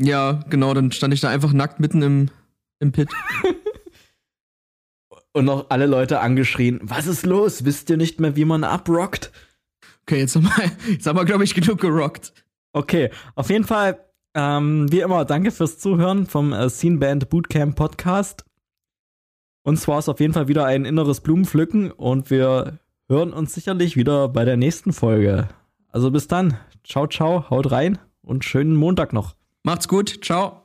[0.03, 2.31] Ja, genau, dann stand ich da einfach nackt mitten im,
[2.79, 3.11] im Pit.
[5.35, 7.67] und noch alle Leute angeschrien, was ist los?
[7.67, 9.31] Wisst ihr nicht mehr, wie man abrockt?
[10.03, 12.33] Okay, jetzt haben wir, jetzt haben wir glaube ich, genug gerockt.
[12.73, 13.99] Okay, auf jeden Fall,
[14.35, 18.45] ähm, wie immer, danke fürs Zuhören vom äh, Scene Band Bootcamp Podcast.
[19.63, 23.97] Uns war es auf jeden Fall wieder ein inneres Blumenpflücken und wir hören uns sicherlich
[23.97, 25.49] wieder bei der nächsten Folge.
[25.89, 26.57] Also bis dann.
[26.85, 29.40] Ciao, ciao, haut rein und schönen Montag noch.
[29.63, 30.25] Macht's gut.
[30.25, 30.60] Ciao.